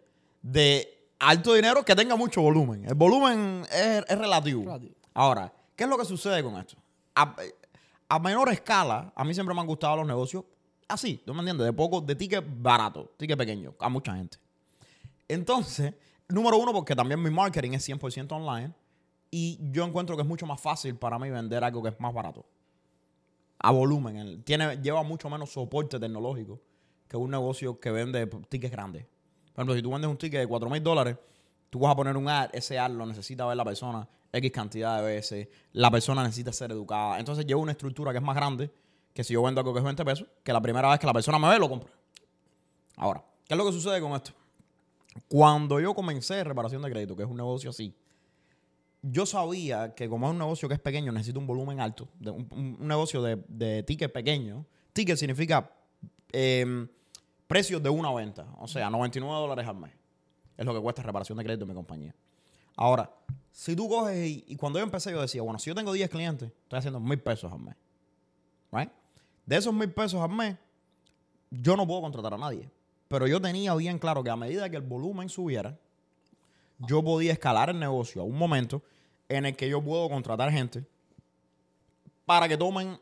[0.41, 2.85] de alto dinero que tenga mucho volumen.
[2.85, 4.63] El volumen es, es relativo.
[4.65, 4.93] Relativo.
[5.13, 6.75] Ahora, ¿qué es lo que sucede con esto?
[7.15, 7.35] A,
[8.09, 10.43] a menor escala, a mí siempre me han gustado los negocios
[10.87, 11.65] así, ¿tú me entiendes?
[11.65, 14.37] De poco, de ticket barato, ticket pequeño, a mucha gente.
[15.27, 15.93] Entonces,
[16.27, 18.73] número uno, porque también mi marketing es 100% online
[19.35, 22.13] y yo encuentro que es mucho más fácil para mí vender algo que es más
[22.13, 22.45] barato.
[23.57, 24.43] A volumen.
[24.43, 26.61] Tiene, lleva mucho menos soporte tecnológico
[27.07, 29.07] que un negocio que vende tickets grandes.
[29.45, 31.17] Por ejemplo, si tú vendes un ticket de 4 mil dólares,
[31.71, 34.97] tú vas a poner un ad, ese ad lo necesita ver la persona X cantidad
[34.97, 37.17] de veces, la persona necesita ser educada.
[37.17, 38.71] Entonces lleva una estructura que es más grande
[39.15, 41.13] que si yo vendo algo que es 20 pesos, que la primera vez que la
[41.13, 41.91] persona me ve, lo compra.
[42.97, 44.31] Ahora, ¿qué es lo que sucede con esto?
[45.27, 47.95] Cuando yo comencé reparación de crédito, que es un negocio así,
[49.03, 52.07] yo sabía que como es un negocio que es pequeño, necesito un volumen alto.
[52.19, 54.65] de un, negocio de, de ticket pequeño.
[54.93, 55.69] Ticket significa
[56.31, 56.87] eh,
[57.45, 58.47] precios de una venta.
[58.59, 59.91] O sea, 99 dólares al mes.
[60.57, 62.15] Es lo que cuesta reparación de crédito en mi compañía.
[62.77, 63.13] Ahora,
[63.51, 66.09] si tú coges y, y cuando yo empecé yo decía, bueno, si yo tengo 10
[66.09, 67.75] clientes, estoy haciendo mil pesos al mes.
[68.71, 68.89] Right?
[69.45, 70.55] De esos mil pesos al mes,
[71.51, 72.69] yo no puedo contratar a nadie.
[73.09, 75.77] Pero yo tenía bien claro que a medida que el volumen subiera,
[76.79, 78.81] yo podía escalar el negocio a un momento
[79.29, 80.85] en el que yo puedo contratar gente
[82.25, 82.99] para que tomen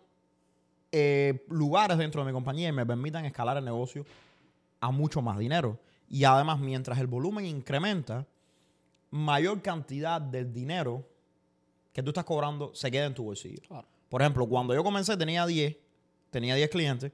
[0.92, 4.06] eh, lugares dentro de mi compañía y me permitan escalar el negocio
[4.80, 5.80] a mucho más dinero.
[6.10, 8.26] Y además, mientras el volumen incrementa,
[9.12, 11.08] mayor cantidad del dinero
[11.94, 13.62] que tú estás cobrando se queda en tu bolsillo.
[13.68, 13.88] Claro.
[14.10, 15.78] Por ejemplo, cuando yo comencé tenía 10,
[16.30, 17.12] tenía 10 clientes,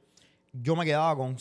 [0.53, 1.37] yo me quedaba con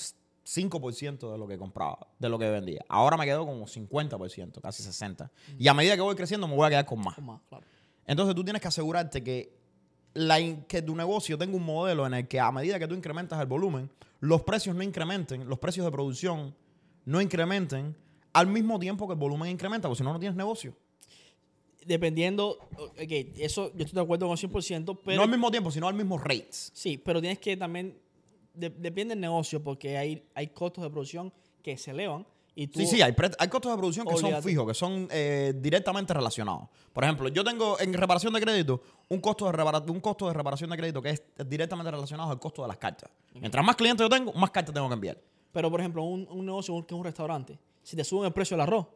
[0.47, 2.85] 5% de lo que compraba, de lo que vendía.
[2.89, 5.29] Ahora me quedo como 50%, casi 60%.
[5.59, 7.17] Y a medida que voy creciendo me voy a quedar con más.
[7.17, 7.67] Con más, claro.
[8.07, 9.57] Entonces tú tienes que asegurarte que,
[10.15, 13.41] la que tu negocio tenga un modelo en el que a medida que tú incrementas
[13.41, 13.91] el volumen,
[14.21, 16.55] los precios no incrementen, los precios de producción
[17.05, 17.97] no incrementen
[18.33, 20.75] al mismo tiempo que el volumen incrementa, porque si no, no tienes negocio.
[21.85, 25.71] Dependiendo, ok, eso yo estoy de acuerdo con el 100%, pero no al mismo tiempo,
[25.71, 26.71] sino al mismo rates.
[26.75, 27.97] sí, pero tienes que también,
[28.57, 31.33] de- depende del negocio, porque hay, hay costos de producción
[31.63, 32.81] que se elevan y tú...
[32.81, 36.69] Sí, sí, hay, hay costos de producción que son fijos, que son eh, directamente relacionados.
[36.93, 40.71] Por ejemplo, yo tengo en reparación de crédito un costo de, un costo de reparación
[40.71, 43.11] de crédito que es directamente relacionado al costo de las cartas.
[43.35, 45.21] Mientras más clientes yo tengo, más cartas tengo que enviar.
[45.53, 48.57] Pero, por ejemplo, un, un negocio que es un restaurante, si te suben el precio
[48.57, 48.87] del arroz,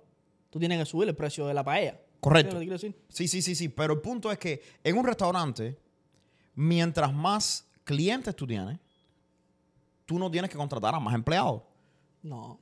[0.49, 2.01] tú tienes que subir el precio de la paella.
[2.21, 2.53] Correcto.
[2.53, 3.07] ¿Sabes lo que quiero decir?
[3.09, 3.69] Sí, sí, sí, sí.
[3.69, 5.79] Pero el punto es que en un restaurante,
[6.55, 8.79] mientras más clientes tú tienes,
[10.11, 11.63] tú no tienes que contratar a más empleados.
[12.25, 12.59] No.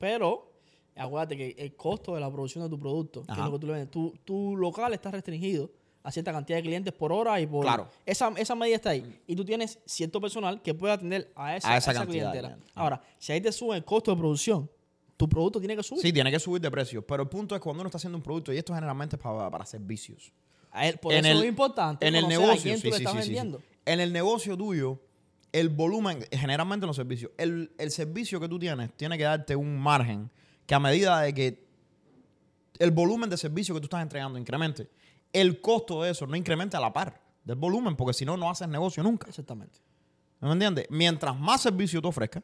[0.00, 0.52] Pero,
[0.96, 3.66] acuérdate que el costo de la producción de tu producto, que es lo que tú
[3.68, 5.70] le vendes, tu, tu local está restringido
[6.02, 7.62] a cierta cantidad de clientes por hora y por...
[7.64, 7.86] Claro.
[8.04, 9.20] Esa, esa medida está ahí.
[9.28, 12.32] Y tú tienes cierto personal que puede atender a esa, A esa a esa cantidad
[12.32, 12.64] de clientela.
[12.74, 14.68] Ahora, si ahí te sube el costo de producción,
[15.16, 16.02] tu producto tiene que subir.
[16.02, 17.06] Sí, tiene que subir de precio.
[17.06, 19.48] Pero el punto es cuando uno está haciendo un producto, y esto generalmente es para,
[19.48, 20.32] para servicios.
[20.72, 23.36] A él- por en eso el- es importante en el negocio, sí, sí, sí.
[23.86, 24.98] En el negocio tuyo,
[25.52, 29.56] el volumen, generalmente en los servicios, el, el servicio que tú tienes tiene que darte
[29.56, 30.30] un margen
[30.66, 31.66] que a medida de que
[32.78, 34.88] el volumen de servicio que tú estás entregando incremente,
[35.32, 38.50] el costo de eso no incremente a la par del volumen, porque si no, no
[38.50, 39.28] haces negocio nunca.
[39.28, 39.78] Exactamente.
[40.40, 40.86] ¿Me entiendes?
[40.90, 42.42] Mientras más servicio tú ofrezcas,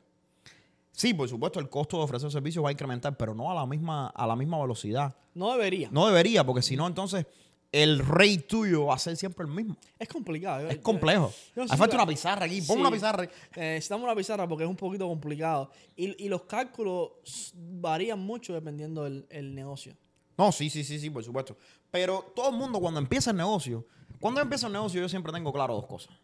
[0.92, 3.66] sí, por supuesto, el costo de ofrecer servicios va a incrementar, pero no a la
[3.66, 5.14] misma, a la misma velocidad.
[5.34, 5.88] No debería.
[5.90, 7.26] No debería, porque si no, entonces
[7.72, 9.76] el rey tuyo va a ser siempre el mismo.
[9.98, 10.68] Es complicado.
[10.68, 11.32] Es complejo.
[11.56, 12.60] yo Hay sí falta una pizarra aquí.
[12.60, 12.80] Pon Sí.
[12.82, 13.24] una pizarra.
[13.24, 15.70] Eh, necesitamos una pizarra porque es un poquito complicado.
[15.96, 17.12] Y, y los cálculos
[17.54, 19.96] varían mucho dependiendo del el negocio.
[20.36, 21.56] No, sí, sí, sí, sí, por supuesto.
[21.90, 23.86] Pero todo el mundo cuando empieza el negocio,
[24.20, 26.14] cuando yo empiezo el negocio yo siempre tengo claro dos cosas.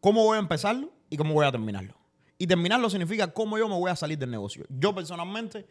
[0.00, 1.94] Cómo voy a empezarlo y cómo voy a terminarlo.
[2.38, 4.64] Y terminarlo significa cómo yo me voy a salir del negocio.
[4.68, 5.66] Yo personalmente,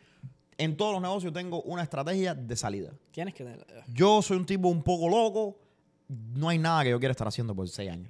[0.57, 2.91] en todos los negocios tengo una estrategia de salida.
[3.11, 3.65] Tienes que tener.
[3.69, 5.57] eh, Yo soy un tipo un poco loco.
[6.07, 8.09] No hay nada que yo quiera estar haciendo por seis años.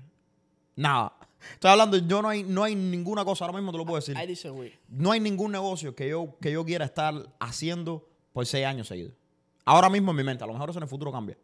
[0.75, 1.13] Nada.
[1.53, 4.15] Estoy hablando, yo no hay, no hay ninguna cosa, ahora mismo te lo puedo decir.
[4.21, 4.73] I disagree.
[4.89, 9.13] No hay ningún negocio que yo, que yo quiera estar haciendo por seis años seguidos.
[9.65, 11.37] Ahora mismo en mi mente, a lo mejor eso en el futuro cambia.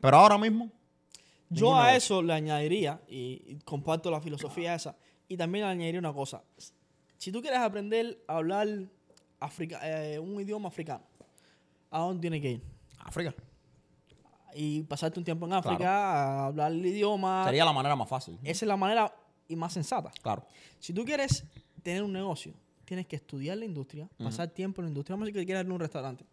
[0.00, 0.70] Pero ahora mismo,
[1.50, 1.96] Yo a negocio.
[1.98, 4.96] eso le añadiría, y, y comparto la filosofía esa,
[5.28, 6.42] y también le añadiría una cosa.
[7.16, 8.68] Si tú quieres aprender a hablar
[9.40, 11.02] africa- eh, un idioma africano,
[11.90, 12.62] ¿a dónde tienes que ir?
[12.98, 13.34] África.
[14.54, 17.44] Y pasarte un tiempo en África, a hablar el idioma.
[17.44, 18.38] Sería la manera más fácil.
[18.42, 19.14] Esa es la manera
[19.46, 20.10] y más sensata.
[20.22, 20.44] Claro.
[20.78, 21.44] Si tú quieres
[21.82, 25.14] tener un negocio, tienes que estudiar la industria, pasar tiempo en la industria.
[25.14, 26.24] Vamos a decir que quieres abrir un restaurante.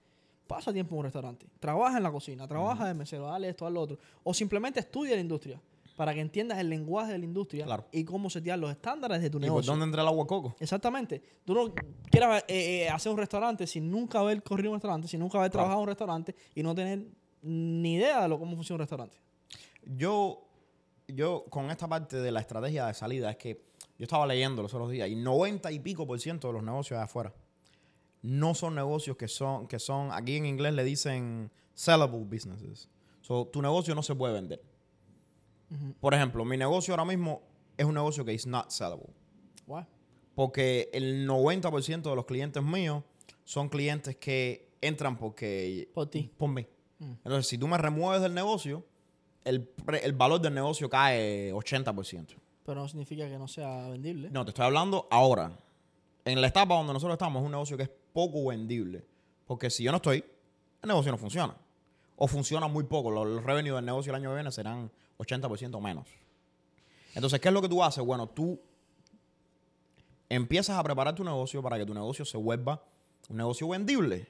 [0.48, 1.46] Pasa tiempo en un restaurante.
[1.60, 3.98] Trabaja en la cocina, trabaja de mesero, dale esto, lo otro.
[4.24, 5.60] O simplemente estudia la industria
[5.96, 7.86] para que entiendas el lenguaje de la industria Claro.
[7.92, 9.72] y cómo setear los estándares de tu ¿Y por negocio.
[9.72, 10.56] dónde entra el agua coco?
[10.60, 11.22] Exactamente.
[11.46, 11.74] Tú no
[12.12, 15.52] quieras eh, eh, hacer un restaurante sin nunca haber corrido un restaurante, sin nunca haber
[15.52, 15.64] Claro.
[15.66, 17.06] trabajado en un restaurante y no tener
[17.42, 19.18] ni idea de lo, cómo funciona un restaurante.
[19.86, 20.44] Yo,
[21.08, 23.62] yo, con esta parte de la estrategia de salida, es que
[23.98, 26.98] yo estaba leyendo los otros días y 90 y pico por ciento de los negocios
[27.00, 27.34] de afuera
[28.22, 32.90] no son negocios que son, que son, aquí en inglés le dicen sellable businesses.
[33.22, 34.64] So, tu negocio no se puede vender.
[36.00, 37.42] Por ejemplo, mi negocio ahora mismo
[37.78, 39.10] es un negocio que is not sellable.
[39.66, 39.86] Guau.
[40.36, 43.04] Porque el 90% de los clientes míos
[43.44, 45.90] son clientes que entran porque...
[45.94, 46.32] Por ti.
[46.38, 46.68] Por mí.
[47.00, 48.86] Entonces, si tú me remueves del negocio,
[49.44, 49.70] el,
[50.02, 52.36] el valor del negocio cae 80%.
[52.66, 54.30] Pero no significa que no sea vendible.
[54.32, 55.58] No, te estoy hablando ahora.
[56.26, 59.06] En la etapa donde nosotros estamos es un negocio que es poco vendible.
[59.46, 60.24] Porque si yo no estoy,
[60.82, 61.56] el negocio no funciona.
[62.16, 63.12] O funciona muy poco.
[63.12, 66.08] Los, los revenues del negocio el año que viene serán 80% menos.
[67.14, 68.04] Entonces, ¿qué es lo que tú haces?
[68.04, 68.60] Bueno, tú
[70.30, 72.82] empiezas a preparar tu negocio para que tu negocio se vuelva
[73.30, 74.30] un negocio vendible.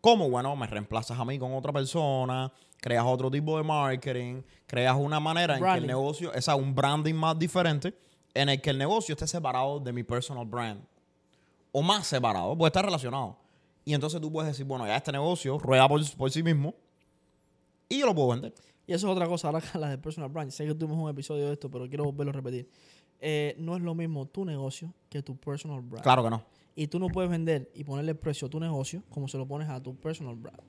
[0.00, 0.28] ¿Cómo?
[0.28, 5.18] Bueno, me reemplazas a mí con otra persona, creas otro tipo de marketing, creas una
[5.18, 7.94] manera en que el negocio, es un branding más diferente,
[8.34, 10.82] en el que el negocio esté separado de mi personal brand.
[11.72, 13.36] O más separado, puede estar relacionado.
[13.84, 16.74] Y entonces tú puedes decir, bueno, ya este negocio rueda por, por sí mismo
[17.88, 18.54] y yo lo puedo vender.
[18.86, 20.50] Y eso es otra cosa, ahora la de personal brand.
[20.50, 22.68] Sé que tuvimos un episodio de esto, pero quiero volverlo a repetir.
[23.20, 26.02] Eh, no es lo mismo tu negocio que tu personal brand.
[26.02, 26.44] Claro que no.
[26.74, 29.68] Y tú no puedes vender y ponerle precio a tu negocio como se lo pones
[29.68, 30.60] a tu personal brand.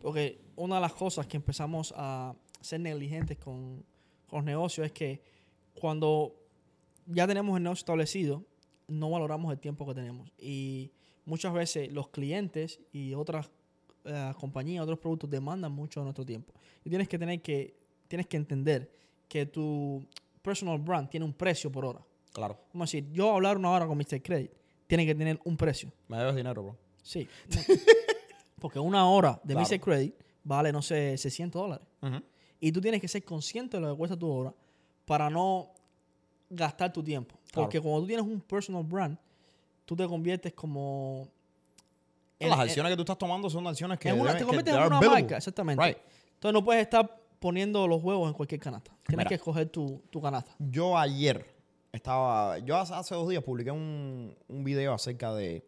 [0.00, 3.84] Porque una de las cosas que empezamos a ser negligentes con,
[4.28, 5.22] con los negocios es que
[5.72, 6.36] cuando
[7.06, 8.44] ya tenemos el negocio establecido,
[8.86, 10.30] no valoramos el tiempo que tenemos.
[10.38, 10.92] Y
[11.24, 13.50] muchas veces los clientes y otras
[14.04, 16.52] eh, compañías, otros productos demandan mucho de nuestro tiempo.
[16.84, 17.76] Y tienes que tener que,
[18.08, 18.90] tienes que entender
[19.28, 20.04] que tu
[20.42, 22.00] personal brand tiene un precio por hora.
[22.32, 22.58] Claro.
[22.74, 24.20] A decir, yo hablar una hora con Mr.
[24.22, 24.50] Credit
[24.86, 25.90] tiene que tener un precio.
[26.08, 26.76] Me debes dinero, bro.
[27.02, 27.28] Sí.
[27.48, 27.60] No.
[28.60, 29.68] Porque una hora de Claro.
[29.68, 29.80] Mr.
[29.80, 31.86] Credit vale, no sé, 600 dólares.
[32.60, 34.54] Y tú tienes que ser consciente de lo que cuesta tu hora
[35.04, 35.70] para no
[36.48, 37.36] gastar tu tiempo.
[37.50, 37.66] Claro.
[37.66, 39.18] Porque cuando tú tienes un personal brand,
[39.84, 41.28] tú te conviertes como...
[42.38, 44.44] en- Las en- acciones que tú estás tomando son acciones que, en una- deben- te
[44.44, 45.08] conviertes en una billable.
[45.22, 45.84] marca, exactamente.
[45.84, 45.98] Right.
[46.34, 48.90] Entonces no puedes estar poniendo los huevos en cualquier canasta.
[49.06, 49.28] Tienes Mira.
[49.28, 50.52] que escoger tu, tu canasta.
[50.58, 51.54] Yo ayer
[51.92, 55.64] estaba, yo hace, hace dos días publiqué un, un video acerca de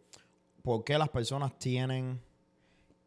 [0.63, 2.21] por qué las personas tienen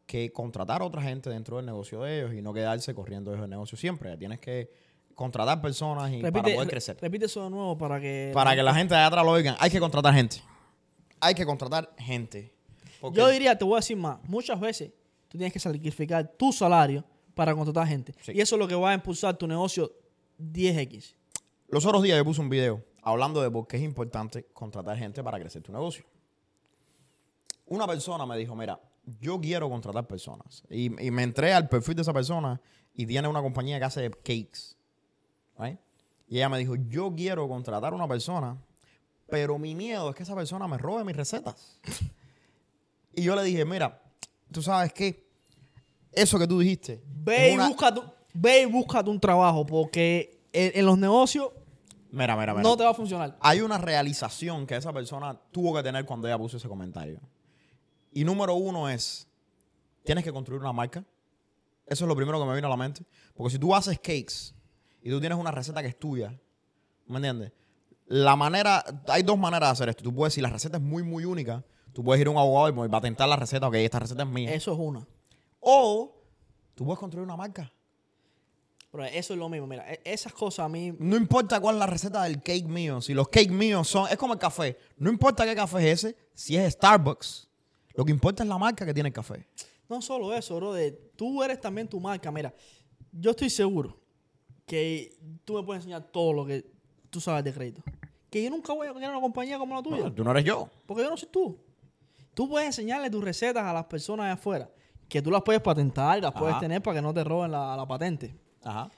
[0.06, 3.44] que contratar a otra gente dentro del negocio de ellos y no quedarse corriendo ellos
[3.44, 4.16] el negocio siempre.
[4.18, 4.72] Tienes que
[5.14, 6.98] contratar personas y para poder re- crecer.
[7.02, 8.32] repite eso de nuevo para que...
[8.34, 10.42] Para que la gente de atrás lo oigan, hay que contratar gente.
[11.20, 12.54] Hay que contratar gente.
[13.14, 14.92] Yo diría, te voy a decir más, muchas veces
[15.28, 18.14] tú tienes que sacrificar tu salario para contratar gente.
[18.22, 18.34] Sí.
[18.36, 19.92] Y eso es lo que va a impulsar tu negocio
[20.40, 21.16] 10X.
[21.70, 25.24] Los otros días yo puse un video hablando de por qué es importante contratar gente
[25.24, 26.04] para crecer tu negocio.
[27.68, 28.80] Una persona me dijo, mira,
[29.20, 30.64] yo quiero contratar personas.
[30.70, 32.60] Y, y me entré al perfil de esa persona
[32.94, 34.76] y tiene una compañía que hace cakes.
[35.58, 35.80] right?
[36.28, 38.58] Y ella me dijo, yo quiero contratar a una persona,
[39.28, 41.80] pero mi miedo es que esa persona me robe mis recetas.
[43.20, 44.02] Y yo le dije, mira,
[44.52, 45.28] tú sabes qué,
[46.12, 47.04] eso que tú dijiste.
[47.08, 48.02] Ve y, una- búscate,
[48.34, 51.50] ve y búscate un trabajo porque en, en los negocios
[52.12, 52.64] Mira, mira, mira.
[52.64, 53.38] no te va a funcionar.
[53.40, 57.20] hay una realización que esa persona tuvo que tener cuando ella puso ese comentario.
[58.12, 59.28] Y número uno es,
[60.04, 61.04] tienes que construir una marca,
[61.86, 63.04] Eso es lo primero que me vino a la mente.
[63.36, 64.56] Porque si tú haces cakes
[65.04, 66.36] y tú tienes una receta que es tuya,
[67.06, 67.52] ¿me entiendes?
[68.08, 70.04] La manera, hay dos maneras de hacer esto.
[70.04, 71.64] Tú puedes, si la receta es muy, muy única,
[72.00, 74.54] tú puedes ir a un abogado y patentar la receta, ok, esta receta es mía.
[74.54, 75.06] Eso es una.
[75.60, 76.16] O
[76.74, 77.70] tú puedes construir una marca.
[78.90, 79.68] Pero eso es lo mismo.
[79.68, 80.94] Mira, e- esas cosas a mí.
[80.98, 84.16] No importa cuál es la receta del cake mío, si los cakes míos son, es
[84.16, 84.78] como el café.
[84.96, 87.50] No importa qué café es ese, si es Starbucks.
[87.96, 89.46] Lo que importa es la marca que tiene el café.
[89.90, 90.72] No solo eso, bro.
[90.72, 92.32] de- tú eres también tu marca.
[92.32, 92.54] Mira,
[93.12, 94.00] yo estoy seguro
[94.66, 96.66] que tú me puedes enseñar todo lo que
[97.10, 97.84] tú sabes de crédito.
[98.30, 99.98] Que yo nunca voy a tener una compañía como la tuya.
[99.98, 100.70] Bueno, tú no eres yo.
[100.86, 101.60] Porque yo no soy tú.
[102.40, 104.70] Tú puedes enseñarle tus recetas a las personas de afuera.
[105.10, 107.76] Que tú las puedes patentar y las puedes tener para que no te roben la,
[107.76, 108.34] la patente.
[108.64, 108.90] Ajá.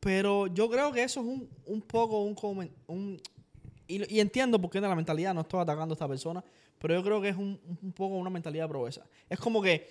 [0.00, 2.36] Pero yo creo que eso es un, un poco un,
[2.88, 3.18] un-
[3.88, 6.44] y, y entiendo por qué de la mentalidad no estoy atacando a esta persona,
[6.78, 9.06] pero yo creo que es un, un poco una mentalidad de proeza.
[9.30, 9.88] Es como que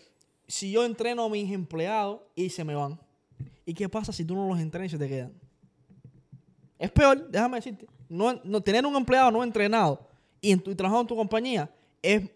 [0.47, 2.99] si yo entreno a mis empleados y se me van,
[3.66, 5.34] ¿y qué pasa si tú no los entrenas y se te quedan?
[6.78, 7.88] Es peor, déjame decirte.
[8.07, 10.07] No, no- tener un empleado no entrenado
[10.39, 11.72] y, en tu, y trabajando en tu compañía
[12.03, 12.30] es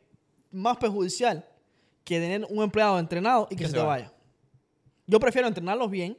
[0.53, 1.45] más perjudicial
[2.03, 4.05] que tener un empleado entrenado y que, Que se, se te vaya.
[4.05, 4.13] vaya.
[5.07, 6.17] Yo prefiero entrenarlos bien,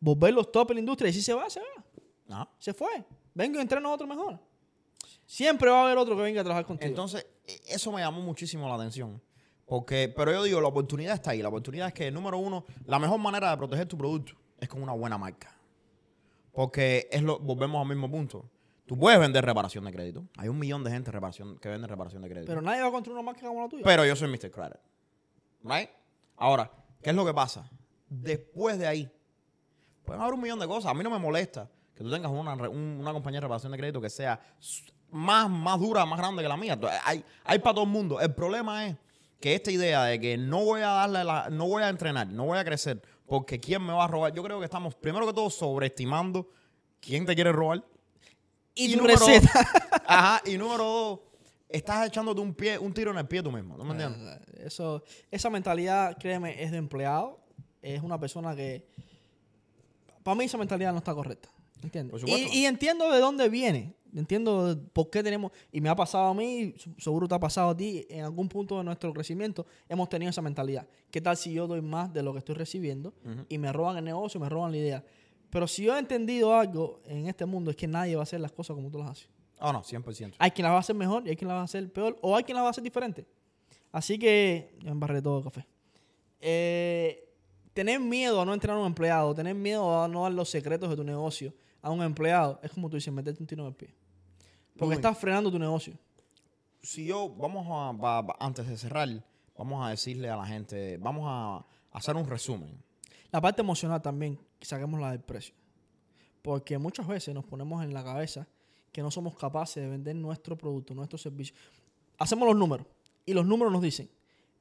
[0.00, 2.48] volverlos top en la industria y si se va, se va.
[2.58, 3.04] Se fue.
[3.34, 4.38] Vengo y entreno a otro mejor.
[5.26, 6.88] Siempre va a haber otro que venga a trabajar contigo.
[6.88, 9.20] Entonces, e- eso me llamó muchísimo la atención.
[9.66, 11.40] Porque, pero yo digo, la oportunidad está ahí.
[11.42, 14.82] La oportunidad es que, número uno, la mejor manera de proteger tu producto es con
[14.82, 15.56] una buena marca.
[16.52, 18.44] Porque es lo, volvemos al mismo punto.
[18.86, 20.24] Tú puedes vender reparación de crédito.
[20.36, 22.50] Hay un millón de gente reparación, que vende reparación de crédito.
[22.50, 23.82] pero nadie va a construir una marca como la tuya.
[23.84, 24.50] Pero yo soy Mr.
[24.50, 24.76] Credit.
[25.62, 25.88] Right?
[26.36, 26.70] Ahora,
[27.02, 27.70] ¿qué es lo que pasa?
[28.08, 29.10] Después de ahí,
[30.04, 30.90] pueden haber un millón de cosas.
[30.90, 33.78] A mí no me molesta que tú tengas una, un- una compañía de reparación de
[33.78, 34.38] crédito que sea
[35.10, 36.78] más, más dura, más grande que la mía.
[37.04, 38.20] Hay, hay para todo el mundo.
[38.20, 38.96] El problema es
[39.40, 42.44] que esta idea de que no voy a darle la, no voy a entrenar, no
[42.44, 44.34] voy a crecer, porque quién me va a robar.
[44.34, 46.48] Yo creo que estamos, primero que todo, sobreestimando
[47.00, 47.82] quién te quiere robar.
[48.74, 49.50] Y, tu número receta.
[49.52, 51.20] dos- ajá, y número dos,
[51.68, 53.76] estás echándote un pie, un tiro en el pie tú mismo.
[53.76, 54.38] ¿No me entiendes?
[54.64, 57.40] Eso, esa mentalidad, créeme, es de empleado.
[57.82, 58.86] Es una persona que.
[60.22, 61.48] Para mí, esa mentalidad no está correcta.
[61.82, 62.22] ¿Entiendes?
[62.26, 63.92] Y, y entiendo de dónde viene.
[64.16, 65.52] Entiendo por qué tenemos.
[65.70, 68.06] Y me ha pasado a mí, seguro te ha pasado a ti.
[68.08, 70.86] En algún punto de nuestro crecimiento hemos tenido esa mentalidad.
[71.10, 73.12] ¿Qué tal si yo doy más de lo que estoy recibiendo
[73.48, 75.04] y me roban el negocio, me roban la idea?
[75.54, 78.40] Pero si yo he entendido algo en este mundo es que nadie va a hacer
[78.40, 79.28] las cosas como tú las haces.
[79.60, 80.34] Oh, no, 100%.
[80.40, 82.18] Hay quien las va a hacer mejor y hay quien las va a hacer peor.
[82.22, 83.24] O hay quien las va a hacer diferente.
[83.92, 85.64] Así que yo embarré todo el café.
[86.40, 87.32] Eh,
[87.72, 90.90] tener miedo a no entrenar a un empleado, tener miedo a no dar los secretos
[90.90, 93.74] de tu negocio a un empleado, es como tú dices, meterte un tiro en el
[93.74, 93.94] pie.
[94.76, 94.94] Porque Uy.
[94.96, 95.94] estás frenando tu negocio.
[96.82, 99.08] Si yo, vamos a, va- antes de cerrar,
[99.56, 102.82] vamos a decirle a la gente, vamos a hacer un resumen.
[103.30, 105.54] La parte emocional también, saquemos la del precio.
[106.42, 108.46] Porque muchas veces nos ponemos en la cabeza
[108.92, 111.54] que no somos capaces de vender nuestro producto, nuestro servicio.
[112.18, 112.86] Hacemos los números
[113.26, 114.08] y los números nos dicen,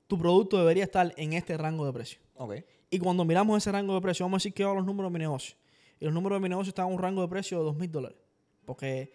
[0.08, 2.20] tu producto debería estar en este rango de precio.
[2.36, 2.56] Ok.
[2.90, 5.14] Y cuando miramos ese rango de precio, vamos a decir que hago los números de
[5.18, 5.56] mi negocio.
[6.00, 7.92] Y los números de mi negocio están en un rango de precio de 2 mil
[7.92, 8.18] dólares.
[8.66, 9.12] Porque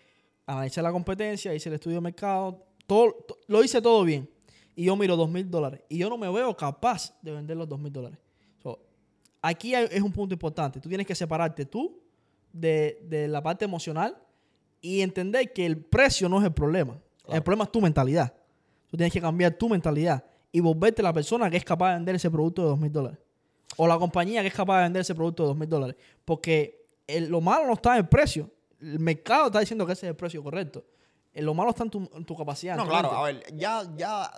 [0.46, 4.28] analicé la competencia, hice el estudio de mercado, todo, to- lo hice todo bien.
[4.74, 5.82] Y yo miro 2 mil dólares.
[5.88, 8.18] Y yo no me veo capaz de vender los 2 mil dólares.
[9.42, 10.80] Aquí hay- es un punto importante.
[10.80, 12.00] Tú tienes que separarte tú
[12.52, 14.16] de, de la parte emocional
[14.80, 16.98] y entender que el precio no es el problema.
[17.28, 18.32] El problema es tu mentalidad.
[18.88, 22.14] Tú tienes que cambiar tu mentalidad y volverte la persona que es capaz de vender
[22.14, 23.18] ese producto de 2 mil dólares.
[23.76, 25.96] O la compañía que es capaz de vender ese producto de 2 mil dólares.
[26.24, 28.50] Porque el- lo malo no está en el precio.
[28.80, 30.84] El mercado está diciendo que ese es el precio correcto.
[31.34, 32.76] Eh, Lo malo está en tu, en tu capacidad.
[32.76, 34.30] No, claro, a ver, ya, ya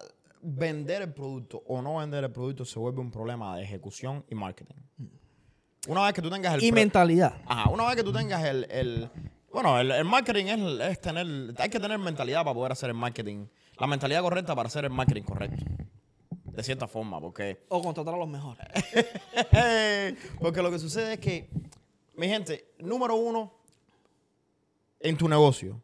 [0.42, 4.34] vender el producto o no vender el producto se vuelve un problema de ejecución y
[4.34, 4.74] marketing.
[5.88, 6.62] Una vez que tú tengas el...
[6.64, 7.34] Y mentalidad.
[7.46, 8.66] Ajá, una vez que tú tengas el...
[8.70, 9.10] el-
[9.52, 11.26] bueno, el, el marketing es, es tener...
[11.58, 13.46] Hay que tener mentalidad para poder hacer el marketing.
[13.78, 15.64] La mentalidad correcta para hacer el marketing correcto.
[16.44, 17.64] De cierta forma, porque...
[17.68, 18.66] O contratar a los mejores.
[20.40, 21.48] Porque lo que sucede es que,
[22.16, 23.52] mi gente, número uno,
[25.00, 25.80] en tu negocio.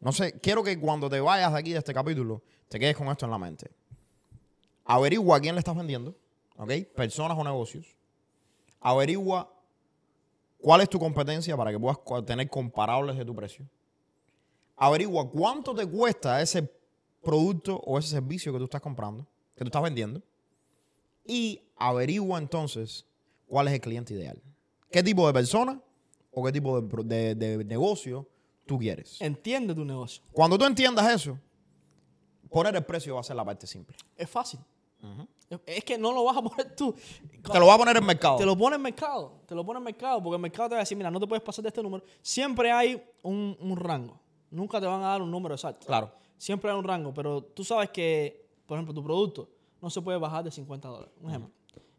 [0.00, 3.08] No sé, quiero que cuando te vayas de aquí de este capítulo, te quedes con
[3.08, 3.70] esto en la mente.
[4.90, 6.14] Averigua a quién le estás vendiendo,
[6.56, 6.72] ¿ok?
[6.96, 7.86] Personas o negocios.
[8.80, 9.52] Averigua
[10.58, 13.68] cuál es tu competencia para que puedas tener comparables de tu precio.
[14.76, 16.72] Averigua cuánto te cuesta ese
[17.22, 20.22] producto o ese servicio que tú estás comprando, que tú estás vendiendo.
[21.26, 23.04] Y averigua entonces
[23.46, 24.40] cuál es el cliente ideal.
[24.90, 25.78] ¿Qué tipo de persona
[26.32, 28.26] o qué tipo de, de- de negocio
[28.64, 29.20] tú quieres?
[29.20, 30.22] Entiende tu negocio.
[30.32, 31.38] Cuando tú entiendas eso,
[32.48, 33.94] poner el precio va a ser la parte simple.
[34.16, 34.60] Es fácil.
[35.50, 36.94] Es- Es que no lo vas a poner tú.
[37.52, 38.36] Te lo va a poner en el mercado.
[38.36, 39.40] Te lo pone en mercado.
[39.46, 40.22] Te lo pone en mercado.
[40.22, 42.04] Porque el mercado te va a decir, mira, no te puedes pasar de este número.
[42.22, 44.20] Siempre hay un, un rango.
[44.50, 45.86] Nunca te van a dar un número exacto.
[45.86, 46.10] Claro.
[46.36, 47.12] Siempre hay un rango.
[47.14, 49.48] Pero tú sabes que, por ejemplo, tu producto
[49.80, 51.14] no se puede bajar de 50 dólares.
[51.20, 51.50] Un ejemplo.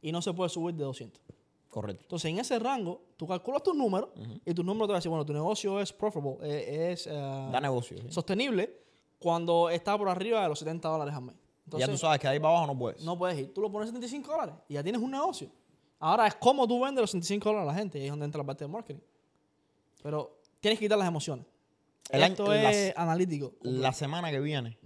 [0.02, 1.22] Y no se puede subir de 200.
[1.70, 2.02] Correcto.
[2.04, 4.10] Entonces, en ese rango, tú calculas tus números
[4.46, 7.12] y tu número te va a decir, bueno, tu negocio es profitable, eh, es eh,
[7.12, 7.98] Da negocio.
[7.98, 8.06] ¿sí?
[8.10, 8.76] sostenible
[9.20, 11.36] cuando está por arriba de los 70 dólares al mes.
[11.78, 13.04] Entonces, ya tú sabes que ahí para abajo no puedes.
[13.04, 13.54] no puedes ir.
[13.54, 15.50] Tú lo pones 75 dólares y ya tienes un negocio.
[16.00, 17.98] Ahora es cómo tú vendes los 75 dólares a la gente.
[17.98, 19.02] Y ahí es donde entra la parte de marketing.
[20.02, 21.46] Pero tienes que quitar las emociones.
[22.10, 23.54] El Esto es analítico.
[23.62, 24.78] La semana que viene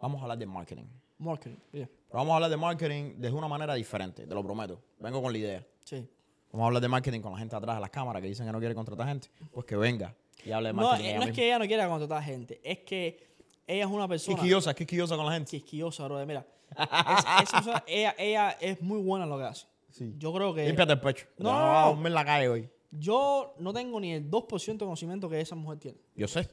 [0.00, 0.84] vamos a hablar de marketing.
[1.18, 1.56] Marketing.
[1.72, 1.86] yeah.
[1.86, 4.80] Pero vamos a hablar de marketing de una manera diferente, te lo prometo.
[5.00, 5.66] Vengo con la idea.
[5.84, 6.06] Sí.
[6.52, 8.52] Vamos a hablar de marketing con la gente atrás de las cámaras que dicen que
[8.52, 9.28] no quiere contratar gente.
[9.52, 10.14] Pues que venga
[10.44, 11.04] y hable de No, marketing.
[11.04, 11.36] eh, ella no es misma.
[11.36, 12.60] que ella no quiera contratar gente.
[12.62, 13.35] Es que
[13.66, 14.36] ella es una persona...
[14.36, 15.50] Quisquillosa, es quisquillosa con la gente.
[15.50, 16.24] quisquillosa, bro.
[16.26, 19.66] Mira, es- persona, ella, ella es muy buena en lo que hace.
[19.90, 20.14] Sí.
[20.18, 20.66] Yo creo que...
[20.66, 21.26] Límpiate el pecho.
[21.38, 21.52] No.
[21.52, 21.78] No.
[21.78, 22.68] A dormir en la calle hoy.
[22.90, 25.98] Yo no tengo ni el 2% de conocimiento que esa mujer tiene.
[26.14, 26.48] Yo sé.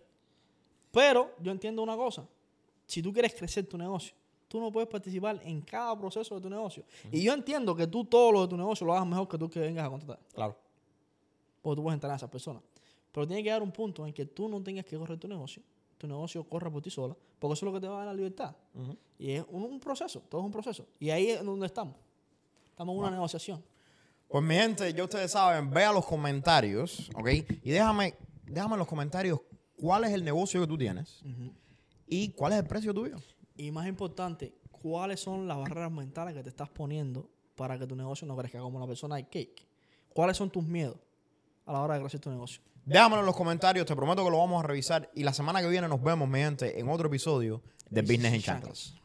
[0.91, 2.27] Pero yo entiendo una cosa.
[2.85, 4.13] Si tú quieres crecer tu negocio,
[4.47, 6.83] tú no puedes participar en cada proceso de tu negocio.
[7.11, 9.49] Y yo entiendo que tú todo lo de tu negocio lo hagas mejor que tú
[9.49, 10.19] que vengas a contratar.
[10.33, 10.57] Claro.
[11.61, 12.61] Porque tú puedes entrar a esas personas.
[13.11, 15.61] Pero tiene que haber un punto en que tú no tengas que correr tu negocio.
[16.03, 17.15] Tu negocio corra por ti sola.
[17.39, 18.53] Porque eso es lo que te va a dar la libertad.
[19.17, 20.19] Y es un, un proceso.
[20.27, 20.85] Todo es un proceso.
[20.99, 21.95] Y ahí es donde estamos.
[22.71, 23.63] Estamos en una negociación.
[24.27, 27.29] Pues mi gente, ya ustedes saben, vea los comentarios, ¿ok?
[27.63, 29.39] Y déjame, déjame en los comentarios
[29.77, 31.23] cuál es el negocio que tú tienes
[32.05, 33.15] y cuál es el precio tuyo.
[33.55, 37.95] Y más importante, ¿cuáles son las barreras mentales que te estás poniendo para que tu
[37.95, 39.65] negocio no crezca como la persona de cake?
[40.13, 40.97] ¿Cuáles son tus miedos
[41.65, 42.61] a la hora de crecer tu negocio?
[42.85, 45.67] Déjamelo en los comentarios, te prometo que lo vamos a revisar y la semana que
[45.69, 48.95] viene nos vemos, mi gente, en otro episodio de Business in Chanclas.